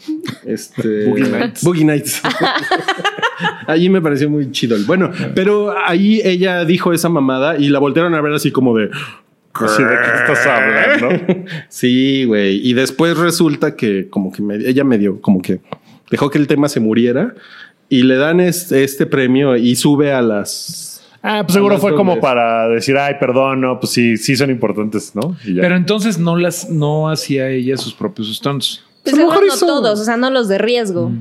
[0.46, 1.64] Este Boogie Nights.
[1.64, 2.22] Boogie Nights.
[3.68, 4.84] Allí me pareció muy chidol.
[4.86, 8.90] Bueno, pero ahí ella dijo esa mamada y la voltearon a ver así como de
[9.66, 11.46] Así de qué estás hablando.
[11.70, 12.68] Sí, güey.
[12.68, 15.60] Y después resulta que como que me- ella medio como que
[16.12, 17.34] dejó que el tema se muriera
[17.90, 20.86] y le dan este, este premio y sube a las
[21.24, 25.14] Ah, pues seguro fue como para decir, ay, perdón, no, pues sí, sí son importantes,
[25.16, 25.36] ¿no?
[25.44, 25.62] Y ya.
[25.62, 28.84] Pero entonces no las no hacía ella sus propios stunts.
[29.04, 31.12] Pues A lo mejor seguro no hizo- todos, o sea, no los de riesgo.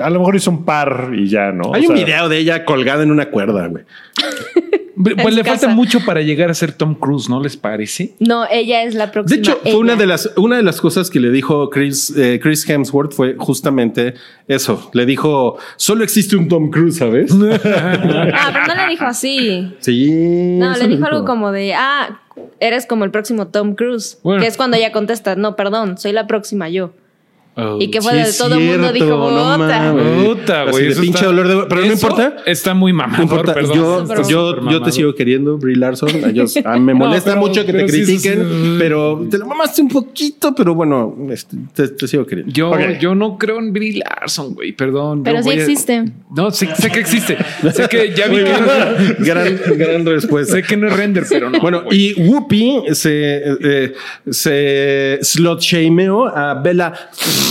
[0.00, 1.74] A lo mejor hizo un par y ya, ¿no?
[1.74, 3.82] Hay O un sea, video de ella colgada en una cuerda, güey.
[5.02, 5.74] Pues le falta casa.
[5.74, 8.14] mucho para llegar a ser Tom Cruise, ¿no les parece?
[8.18, 9.38] No, ella es la De próxima.
[9.38, 12.68] hecho, fue una de las una de las cosas que le dijo Chris, eh, Chris
[12.68, 14.14] Hemsworth fue justamente
[14.48, 14.90] eso.
[14.94, 17.32] Le dijo, solo existe un Tom Cruise, ¿sabes?
[17.64, 19.74] Ah, pero no le dijo así.
[19.80, 20.10] sí.
[20.58, 22.20] No, le dijo algo como de, ah,
[22.60, 24.18] eres como el próximo Tom Cruise.
[24.22, 24.40] Bueno.
[24.42, 26.92] Que es cuando ella contesta, no, perdón, soy la próxima yo.
[27.56, 30.64] Oh, y que fue Sí, de todo el mundo dijo, no "Puta".
[30.70, 30.84] güey.
[30.86, 32.36] de pinche está- dolor de- pero no importa.
[32.46, 33.76] Está muy No mamador, importa, perdón.
[33.76, 34.22] yo, está
[34.70, 36.08] yo, te sigo queriendo, Brie Larson.
[36.34, 38.76] Yo- ah, me molesta pero- mucho que te pero sí, sí, critiquen, sí.
[38.78, 42.52] pero te lo mamaste un poquito, pero bueno, este, te, te sigo queriendo.
[42.52, 44.72] Yo, yo no creo en Brie Larson, güey.
[44.72, 45.22] Perdón.
[45.24, 46.04] Pero sí a- existe.
[46.34, 47.36] No, sé, sé que existe.
[47.74, 50.54] sé que ya vi que no, gran, gran respuesta.
[50.54, 51.58] sé que no es render, pero no.
[51.60, 53.92] Bueno, y Whoopi se, eh,
[54.30, 56.92] se slot shameó a Bella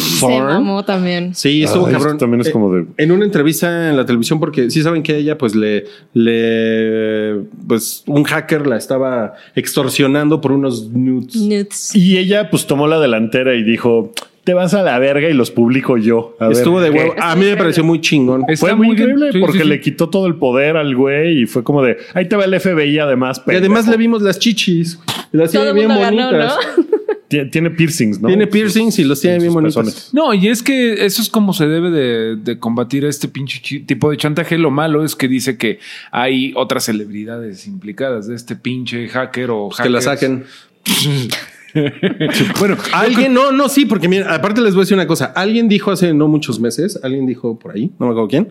[0.10, 1.34] Se mamó también.
[1.36, 2.18] Sí, estuvo Ay, cabrón.
[2.18, 5.16] también es Eh, como de- En una entrevista en la televisión, porque sí saben que
[5.18, 11.36] ella, pues le, le, pues un hacker la estaba extorsionando por unos nudes.
[11.36, 11.96] Nudes.
[11.96, 14.12] Y ella pues tomó la delantera y dijo,
[14.44, 16.36] te vas a la verga y los publico yo.
[16.40, 17.14] A ver, Estuvo de huevo.
[17.20, 18.44] A mí me pareció muy chingón.
[18.48, 19.70] Está Fue muy increíble Sí, porque sí, sí.
[19.70, 22.60] le quitó todo el poder al güey y fue como de, ahí te va el
[22.60, 23.42] FBI además.
[23.48, 23.92] Y además pendejo".
[23.92, 25.00] le vimos las chichis.
[25.32, 26.56] Y las Todo tiene bien ganó, bonitas.
[26.78, 26.84] ¿no?
[27.30, 28.28] Tie- Tiene piercings, ¿no?
[28.28, 29.76] Tiene piercings y los tiene en bien bonitos.
[29.76, 30.10] pezones.
[30.14, 33.60] No, y es que eso es como se debe de, de combatir a este pinche
[33.86, 34.58] tipo de chantaje.
[34.58, 35.80] Lo malo es que dice que
[36.12, 40.06] hay otras celebridades implicadas de este pinche hacker o Que la hackers.
[40.06, 40.44] saquen.
[42.60, 45.26] Bueno, Alguien, no, no, sí, porque mira, aparte les voy a decir una cosa.
[45.36, 48.48] Alguien dijo hace no muchos meses, alguien dijo por ahí, no me acuerdo quién,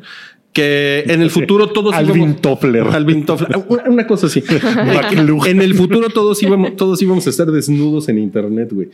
[0.59, 2.83] que en el futuro todos Alvin íbamos- Toffler.
[2.89, 3.57] Alvin Toffler.
[3.69, 4.43] Una, una cosa así.
[5.47, 8.89] en el futuro todos íbamos, todos íbamos a estar desnudos en internet, güey.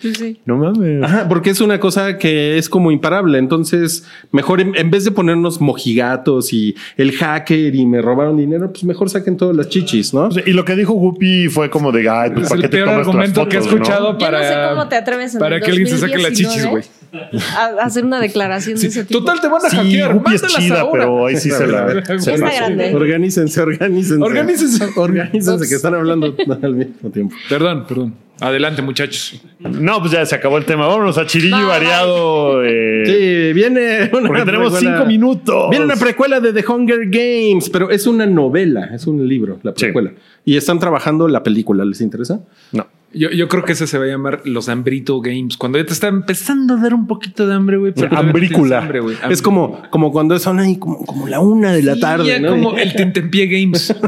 [0.44, 1.02] No mames.
[1.02, 3.38] Ajá, porque es una cosa que es como imparable.
[3.38, 8.70] Entonces, mejor en, en vez de ponernos mojigatos y el hacker y me robaron dinero,
[8.70, 10.30] pues mejor saquen todas las chichis, ¿no?
[10.30, 12.68] Sea, Y lo que dijo Whoopi fue como de, ay, pues es ¿para el qué
[12.68, 14.88] te peor tomas las argumento que he fotos, no?" escuchado Yo para, no sé cómo
[14.88, 16.84] te atreves en para que alguien se saque las 2019, chichis, güey.
[17.56, 19.20] A, hacer una declaración de ese tipo.
[19.20, 20.14] Total, te van a Sí, hackear.
[20.16, 21.02] Whoopi es chida, ahora.
[21.04, 21.88] pero hoy sí se la...
[22.18, 22.56] se pasó.
[22.56, 22.94] grande.
[22.94, 24.22] Organícense, organícense.
[24.22, 24.84] Organícense.
[24.96, 27.34] Organícense que están hablando al mismo tiempo.
[27.48, 28.14] Perdón, perdón.
[28.40, 29.40] Adelante, muchachos.
[29.60, 30.88] No, pues ya se acabó el tema.
[30.88, 31.66] Vámonos a Chirillo Bye.
[31.66, 32.64] variado.
[32.64, 35.70] eh, Sí, viene una Porque tenemos precuela- cinco minutos.
[35.70, 39.70] Viene una precuela de The Hunger Games, pero es una novela, es un libro, la
[39.76, 39.84] Sí.
[39.84, 40.12] precuela.
[40.44, 42.40] Y están trabajando la película, ¿les interesa?
[42.72, 42.88] No.
[43.14, 45.56] Yo, yo creo que ese se va a llamar los Hambrito Games.
[45.56, 47.92] Cuando ya te está empezando a dar un poquito de hambre, güey.
[47.94, 48.78] pero todavía no tienes Hambrícula.
[48.78, 49.16] hambre, güey.
[49.30, 52.40] Es como, como cuando son ahí como, como la una de la Sí, tarde, ya
[52.40, 52.50] ¿no?
[52.50, 53.94] como el Tentempié Games.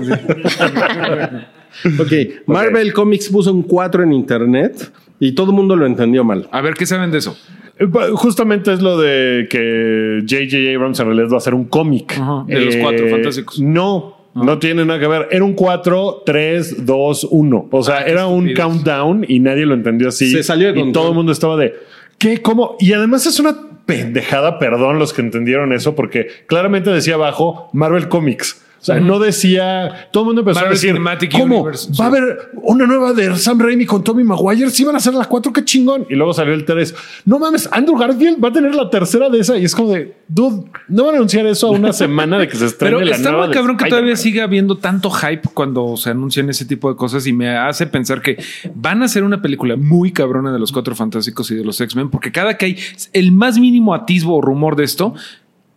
[2.00, 2.12] Ok,
[2.46, 4.90] Marvel Comics puso un 4 en internet
[5.20, 6.48] y todo el mundo lo entendió mal.
[6.50, 7.36] A ver, ¿qué saben de eso?
[7.78, 10.74] Eh, Justamente es lo de que J.J.
[10.74, 12.18] Abrams en realidad va a hacer un cómic.
[12.48, 13.60] Eh, de los cuatro fantásticos.
[13.60, 15.28] No, no tiene nada que ver.
[15.30, 17.68] Era un 4, 3, 2, 1.
[17.70, 20.30] O sea, Ah, era un countdown y nadie lo entendió así.
[20.30, 20.92] Se salió de Y control.
[20.92, 21.74] todo el mundo estaba de,
[22.18, 22.42] ¿qué?
[22.42, 22.76] ¿Cómo?
[22.78, 23.56] Y además es una
[23.86, 28.62] pendejada, perdón los que entendieron eso, porque claramente decía abajo Marvel Comics.
[28.80, 31.62] O sea, no decía, todo el mundo empezó a decir, Cinematic ¿cómo?
[31.62, 34.70] Universe, ¿Va a haber una nueva de Sam Raimi con Tommy Maguire?
[34.70, 36.06] Sí van a hacer las cuatro, qué chingón.
[36.08, 36.94] Y luego salió el 3.
[37.24, 39.58] No mames, Andrew Garfield va a tener la tercera de esa.
[39.58, 42.56] Y es como de, dude, no van a anunciar eso a una semana de que
[42.56, 45.96] se estrene Pero la está nueva muy cabrón que todavía siga habiendo tanto hype cuando
[45.96, 48.36] se anuncian ese tipo de cosas y me hace pensar que
[48.74, 52.10] van a hacer una película muy cabrona de los Cuatro Fantásticos y de los X-Men,
[52.10, 52.78] porque cada que hay
[53.12, 55.14] el más mínimo atisbo o rumor de esto,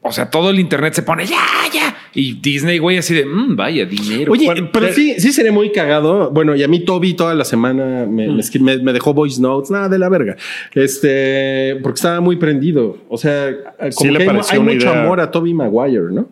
[0.02, 1.38] o sea, todo el internet se pone ya,
[1.74, 1.96] ya.
[2.14, 4.32] Y Disney, güey, así de "Mm, vaya dinero.
[4.32, 6.32] Oye, Bueno, pero eh, sí, sí sería muy cagado.
[6.32, 9.40] Bueno, y a mí Toby toda la semana me, me escri- me- me dejó voice
[9.42, 10.36] notes, nada de la verga.
[10.74, 12.98] Este, porque estaba muy prendido.
[13.10, 15.04] O sea, como Sí le que hay, mucho idea.
[15.04, 16.28] amor a Toby Maguire, ¿no?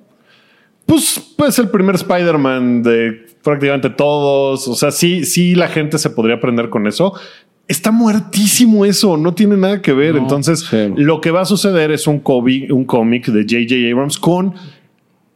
[0.86, 4.67] Pues, pues el primer Spider-Man de prácticamente todos.
[4.67, 7.13] O sea, sí, sí, la gente se podría aprender con eso.
[7.67, 10.15] Está muertísimo eso, no tiene nada que ver.
[10.15, 10.93] Entonces, sí.
[10.95, 13.91] lo que va a suceder es un cómic, un cómic de J.J.
[13.91, 14.53] Abrams con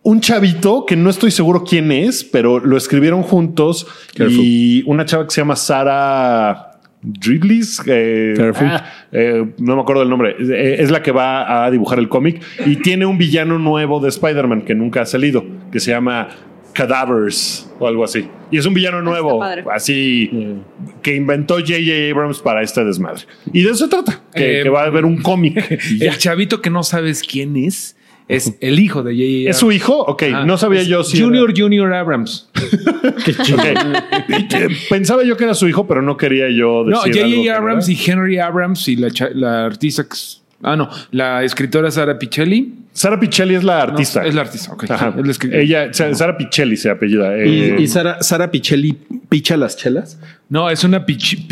[0.04, 3.88] un chavito que no estoy seguro quién es, pero lo escribieron juntos
[4.18, 10.10] y una chava que se llama Sara Driblis, eh, ah, eh, no me acuerdo del
[10.10, 14.00] nombre, Eh, es la que va a dibujar el cómic y tiene un villano nuevo
[14.00, 16.30] de Spider-Man que nunca ha salido, que se llama
[16.74, 18.28] Cadavers o algo así.
[18.52, 20.30] Y es un villano nuevo, así
[21.02, 22.12] que inventó J.J.
[22.12, 23.24] Abrams para este desmadre.
[23.52, 25.80] Y de eso se trata, que, Eh, que va a haber un cómic.
[26.00, 27.96] el chavito que no sabes quién es,
[28.36, 29.50] es el hijo de J.J.
[29.50, 30.00] ¿Es su hijo?
[30.00, 31.20] Ok, Ah, no sabía yo si.
[31.22, 32.50] Junior Junior Abrams.
[33.26, 34.04] era-
[34.40, 34.72] Ok.
[34.90, 37.14] Pensaba yo que era su hijo, pero no quería yo No, decir.
[37.14, 37.52] que J.J.
[37.52, 37.98] no Abrams era.
[38.00, 40.06] y Henry Abrams y la, la artista
[40.64, 40.90] Ah, no.
[41.12, 42.74] La escritora Sara Pichelli.
[42.94, 44.24] Sara Pichelli es la No, artista.
[44.26, 44.92] es la artista, ok.
[44.92, 45.16] Ajá.
[45.18, 45.62] Es la escritora.
[45.64, 47.36] Ella, Sa- Sara Pichelli se apellida.
[47.44, 48.96] Y, Eh, y Sara, Sara Pichelli
[49.28, 50.20] picha las chelas.
[50.50, 51.48] No, es una pich-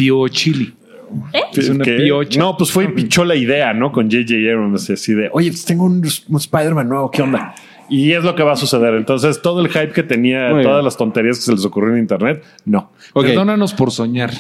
[1.83, 2.39] piocha.
[2.39, 3.91] No, pues fue y pichó la idea, ¿no?
[3.91, 4.33] Con J.J.
[4.53, 7.55] Abrams, así de, oye, pues tengo un, un Spider-Man nuevo, ¿qué onda?
[7.89, 8.93] Y es lo que va a suceder.
[8.93, 10.85] Entonces, todo el hype que tenía, Muy todas bien.
[10.85, 12.91] las tonterías que se les ocurrió en Internet, no.
[13.13, 13.25] Ok.
[13.25, 14.31] Perdónanos por soñar.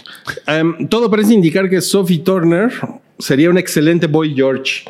[0.45, 2.71] Em, todo parece indicar que Sophie Turner
[3.17, 4.83] sería un excelente Boy George.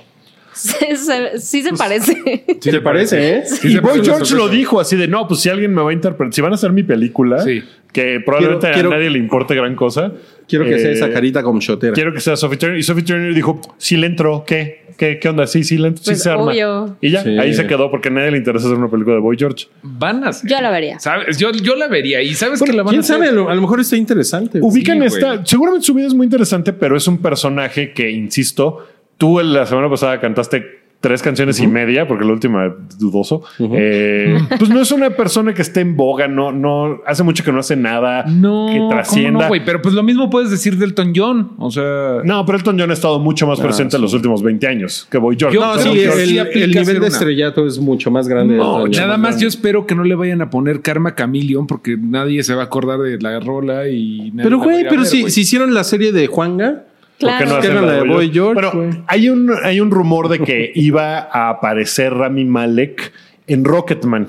[0.59, 2.43] Sí, se, sí se parece.
[2.59, 3.43] ¿Sí te parece, eh?
[3.45, 5.89] Sí, y se Boy George lo dijo así de, no, pues si alguien me va
[5.91, 7.63] a interpretar, si van a hacer mi película, Sí.
[7.93, 10.11] que probablemente Quiero- quiero- a nadie le importe gran cosa.
[10.47, 11.93] Quiero que sea eh, esa carita como shotera.
[11.93, 12.77] Quiero que sea Sophie Turner.
[12.79, 14.81] Y Sophie Turner dijo, sí le entró, ¿qué?
[14.97, 15.45] ¿Qué, qué onda?
[15.47, 16.43] Sí, sí le entró, sí Pues, se arma.
[16.45, 16.97] obvio.
[17.01, 17.37] Y ya, Sí.
[17.37, 19.67] ahí se quedó porque a nadie le interesa hacer una película de Boy George.
[19.83, 20.31] Van a.
[20.43, 20.99] Yo la vería.
[20.99, 21.37] ¿Sabes?
[21.37, 22.21] Yo, yo la vería.
[22.21, 23.15] Y sabes que la van ¿Quién a hacer?
[23.17, 23.29] sabe?
[23.29, 24.59] A lo, mejor está interesante.
[24.61, 25.45] Ubican Sí, esta.
[25.45, 28.85] Seguramente su vida es muy interesante, pero es un personaje que, insisto,
[29.19, 33.43] tú la semana pasada cantaste tres canciones y media, porque la última dudoso.
[33.59, 37.51] Eh, pues no es una persona que esté en boga, no, no hace mucho que
[37.51, 39.47] no hace nada No, que ¿cómo trascienda.
[39.47, 39.55] no?
[39.65, 41.51] Pero pues lo mismo puedes decir del Elton John.
[41.57, 44.67] O sea, No, pero Elton John ha estado mucho más presente en los últimos 20
[44.67, 45.55] años que Boy George.
[45.55, 48.57] Yo No, creo sí, que el, nivel de estrellato es mucho más grande.
[48.57, 52.43] No, nada más yo espero que no le vayan a poner Karma Chameleon porque nadie
[52.43, 55.41] se va a acordar de la rola y nadie Pero, güey, pero ver, si, si
[55.41, 56.83] hicieron la serie de Juanga,
[57.19, 57.57] ¿Por qué no Claro.
[57.57, 58.89] hacen Era la de Boy George, Pero güey.
[59.07, 63.11] hay un, hay un rumor de que iba a aparecer Rami Malek
[63.47, 64.27] en Rocketman.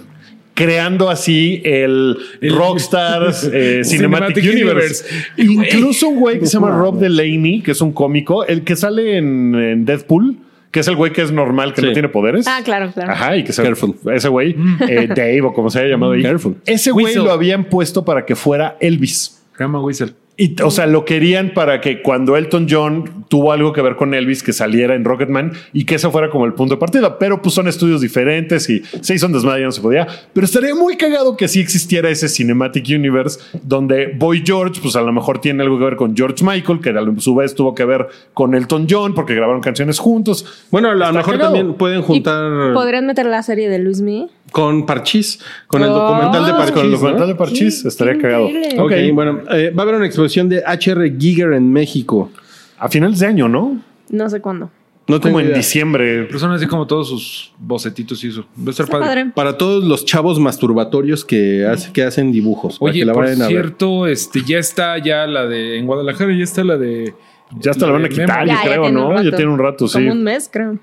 [0.54, 5.04] Creando así el, El- Rockstars eh, Cinematic, Cinematic Universe.
[5.38, 9.16] Incluso un güey que se llama Rob Delaney, que es un cómico, el que sale
[9.16, 10.36] en, en Deadpool,
[10.70, 11.86] que es el güey que es normal, que Sí.
[11.86, 12.46] no tiene poderes.
[12.46, 13.12] Ah, claro, claro.
[13.12, 13.94] Ajá, y que se, Careful.
[14.12, 14.54] ese güey,
[14.88, 16.22] eh, Dave o como se haya llamado ahí.
[16.22, 16.56] Careful.
[16.66, 17.24] Ese güey Whistle.
[17.24, 19.42] lo habían puesto para que fuera Elvis.
[19.58, 20.12] Whistle.
[20.40, 24.14] Y, o sea, lo querían para que cuando Elton John tuvo algo que ver con
[24.14, 27.18] Elvis, que saliera en Rocketman y que eso fuera como el punto de partida.
[27.18, 30.06] Pero pues son estudios diferentes y se hizo un desmadre y no se podía.
[30.32, 35.02] Pero estaría muy cagado que sí existiera ese Cinematic Universe donde Boy George, pues a
[35.02, 37.84] lo mejor tiene algo que ver con George Michael, que a su vez tuvo que
[37.84, 40.66] ver con Elton John porque grabaron canciones juntos.
[40.70, 41.52] bueno, a lo mejor cagado.
[41.52, 44.28] también pueden ¿Y juntar ¿Podrían meter la serie de Luis Me?
[44.50, 45.94] Con Parchís, con el Oh.
[45.94, 46.72] documental de Ah, Parchís.
[46.74, 46.96] con el ¿no?
[46.96, 48.46] documental de Parchís Qué- estaría cagado.
[48.78, 52.30] Ok, bueno, eh, va a haber una exposición de HR Giger en México.
[52.78, 53.78] A finales de año, ¿no?
[54.08, 54.70] No sé cuándo.
[55.08, 55.56] No Como en idea.
[55.56, 56.24] diciembre.
[56.24, 58.44] Pero son así como todos sus bocetitos y eso.
[58.56, 59.06] Va a Está padre.
[59.06, 59.26] padre.
[59.34, 62.78] Para todos los chavos masturbatorios que, hace- que hacen dibujos.
[62.78, 66.44] para Oye, que la por cierto, este ya está ya la de en Guadalajara, ya
[66.44, 67.12] está la de.
[67.58, 69.20] Ya hasta la van a de quitar, yo creo, ¿no?
[69.20, 69.94] Ya tiene un rato, sí.
[69.98, 70.78] Como un mes, creo.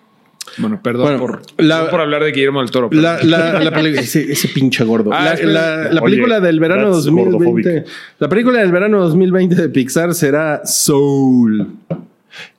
[0.57, 2.89] Bueno, perdón Bueno, por, la- perdón por hablar de Guillermo del Toro.
[2.89, 5.11] pero- La, la- la peli- ese, ese pinche gordo.
[5.13, 7.31] Ah, la, Oye, película del verano that's 2020.
[7.37, 7.87] gordophobic.
[8.19, 11.67] La película del verano 2020 de Pixar será Soul.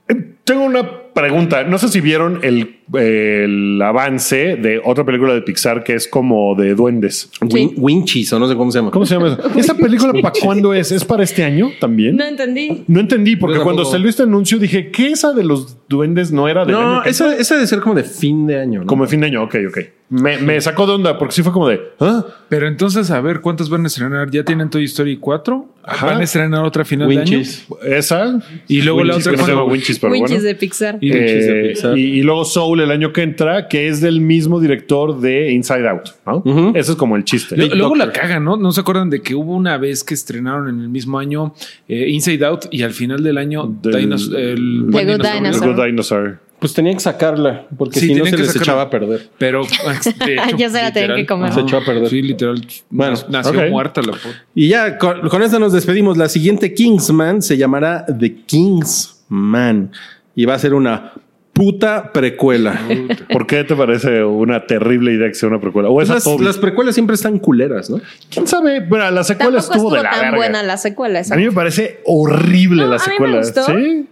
[0.09, 1.65] Eh, Tengo una pregunta.
[1.65, 6.55] No sé si vieron el, el avance de otra película de Pixar que es como
[6.55, 7.31] de duendes.
[7.41, 8.91] Win- Winchies, o no sé cómo se llama.
[8.91, 9.51] ¿Cómo se llama eso?
[9.59, 10.91] ¿Esa película para cuándo es?
[10.93, 12.17] ¿Es para este año también?
[12.17, 12.85] No entendí.
[12.87, 16.65] No entendí, porque cuando salió este anuncio dije, ¿qué esa de los duendes no era
[16.65, 18.81] de No, esa, esa debe ser como de fin de año.
[18.81, 18.87] ¿no?
[18.87, 19.79] Como de fin de año, ok, ok.
[20.11, 22.25] Me, me sacó de onda porque sí fue como de, ¿ah?
[22.49, 24.31] Pero entonces, a ver, ¿cuántas van a estrenar?
[24.31, 25.67] ¿Ya tienen Toy Story 4?
[25.85, 26.07] Ajá.
[26.07, 27.37] ¿Van a estrenar otra final de año?
[27.39, 27.67] Winchies.
[27.85, 28.41] Esa.
[28.69, 30.45] Y luego la otra que no se llama Winchies, pero Winchies bueno.
[30.49, 30.99] de Pixar.
[31.03, 31.99] Y- Winchies de Eh, Pixar.
[31.99, 35.89] y, y luego Soul el año que entra, que es del mismo director de Inside
[35.89, 36.37] Out, ¿no?
[36.39, 36.73] Ujú.
[36.75, 37.57] Ese es como el chiste.
[37.57, 38.57] Lu- Luego la cagan, ¿no?
[38.57, 41.55] ¿No se acuerdan de que hubo una vez que estrenaron en el mismo año
[41.89, 45.21] eh, Inside Out y al final del año Del- Dinos- el The Good?
[45.23, 45.75] The Dinosaur.
[45.77, 46.39] Good Dinosaur.
[46.59, 48.63] Pues tenían que sacarla, porque Sí, si no se que les sacarla.
[48.65, 49.29] echaba a perder.
[49.39, 50.11] Pero hecho,
[50.59, 51.53] Ya se la tenían que comer.
[51.53, 52.09] Se echó a perder.
[52.09, 52.61] Sí, literal.
[52.91, 54.15] Bueno, nació muerta la.
[54.57, 56.17] Y ya, con, con esta nos despedimos.
[56.17, 59.93] La siguiente Kingsman se llamará The Kingsman.
[60.35, 61.13] Y va a ser una
[61.59, 62.81] puta precuela.
[63.33, 65.89] ¿Por qué te parece una terrible idea que sea una precuela?
[65.89, 68.01] O esa las, precuelas siempre están culeras, ¿no?
[68.31, 68.79] ¿Quién sabe?
[68.81, 70.37] Bueno, la secuela Tampoco estuvo, estuvo de la tan verga.
[70.37, 71.21] buena la secuela.
[71.29, 73.37] A mí me parece horrible No, la a mí me secuela.
[73.39, 74.07] gustó, sí.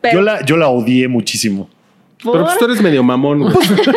[0.00, 1.68] pero- Yo, la, yo la odié muchísimo.
[2.22, 3.40] Pero pues tú eres medio mamón.
[3.40, 3.54] güey.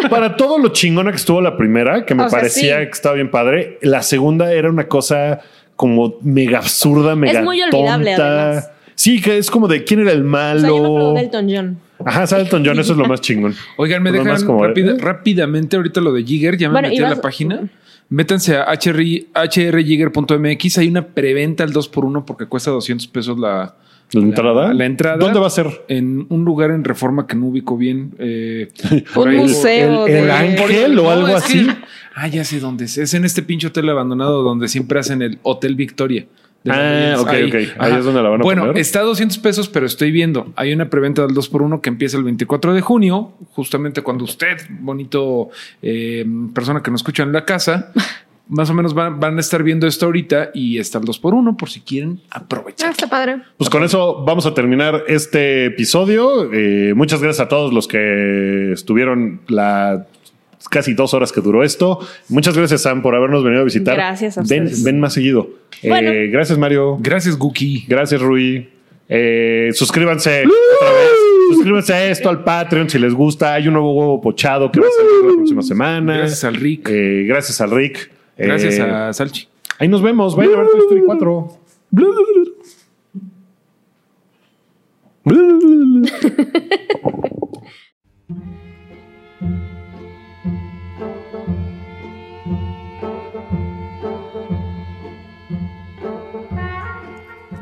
[0.10, 2.86] Para todo lo chingona que estuvo la primera, que me O sea, parecía sí.
[2.86, 5.42] que estaba bien padre, la segunda era una cosa
[5.76, 8.46] como mega absurda, mega muy olvidable, tonta.
[8.48, 8.72] además.
[8.96, 10.60] Sí, que es como de quién era el O malo.
[10.62, 11.78] sea, yo me Elton John.
[12.04, 13.54] Ajá, sale Elton John, eso es lo más chingón.
[13.78, 16.58] Oigan, me dejan como rápida- rápidamente ahorita lo de Jigger.
[16.58, 17.70] Ya me Bueno, metí a vas- la página.
[18.10, 19.02] Métanse a HR,
[19.72, 20.78] hrjigger.mx.
[20.78, 23.76] Hay una preventa al 2x1 porque cuesta 200 pesos la,
[24.12, 24.74] ¿La entrada?
[24.74, 25.18] La, entrada.
[25.18, 25.68] ¿Dónde va a ser?
[25.88, 28.14] En un lugar en Reforma que no ubico bien.
[28.20, 28.68] eh,
[29.14, 29.40] por Un ahí.
[29.42, 30.06] museo.
[30.06, 31.66] el- de- el ángel o algo así.
[31.66, 31.74] que-
[32.16, 32.98] ah, ya sé dónde es.
[32.98, 36.26] Es en este pinche hotel abandonado donde siempre hacen el Hotel Victoria.
[36.68, 37.56] Ah, ok, ok.
[37.56, 38.00] Ahí Ajá.
[38.00, 38.78] es donde la van a bueno, poner.
[38.80, 40.52] está a 200 pesos, pero estoy viendo.
[40.56, 45.50] Hay una preventa del 2x1 que empieza el 24 de junio, justamente cuando usted, bonito
[45.82, 47.92] eh, persona que nos escucha en la casa,
[48.48, 51.70] más o menos van, van a estar viendo esto ahorita y está el 2x1 por
[51.70, 52.92] si quieren Ah, aprovechar.
[52.92, 53.38] está padre.
[53.58, 56.52] Pues con eso vamos a terminar este episodio.
[56.54, 60.06] Eh, muchas gracias a todos los que estuvieron la
[60.70, 62.00] casi dos horas que duró esto.
[62.30, 63.96] Muchas gracias, Sam, por habernos venido a visitar.
[63.96, 64.84] Gracias a ven, ustedes.
[64.84, 65.50] ven más seguido.
[65.84, 66.98] Eh, gracias, Mario.
[67.00, 67.86] Gracias, Guki.
[67.88, 68.70] Gracias, Rui.
[69.08, 71.10] Eh, suscríbanse otra vez.
[71.54, 73.54] Suscríbanse a esto, al Patreon, si les gusta.
[73.54, 76.18] Hay un nuevo huevo pochado que va a salir la próxima semana.
[76.18, 76.90] Gracias al Rick.
[76.90, 78.12] Eh, gracias al Rick.
[78.38, 79.48] Gracias Eh, a Salchi.
[79.78, 80.36] Ahí nos vemos.
[80.36, 81.58] Vayan a ver Toy Story 4.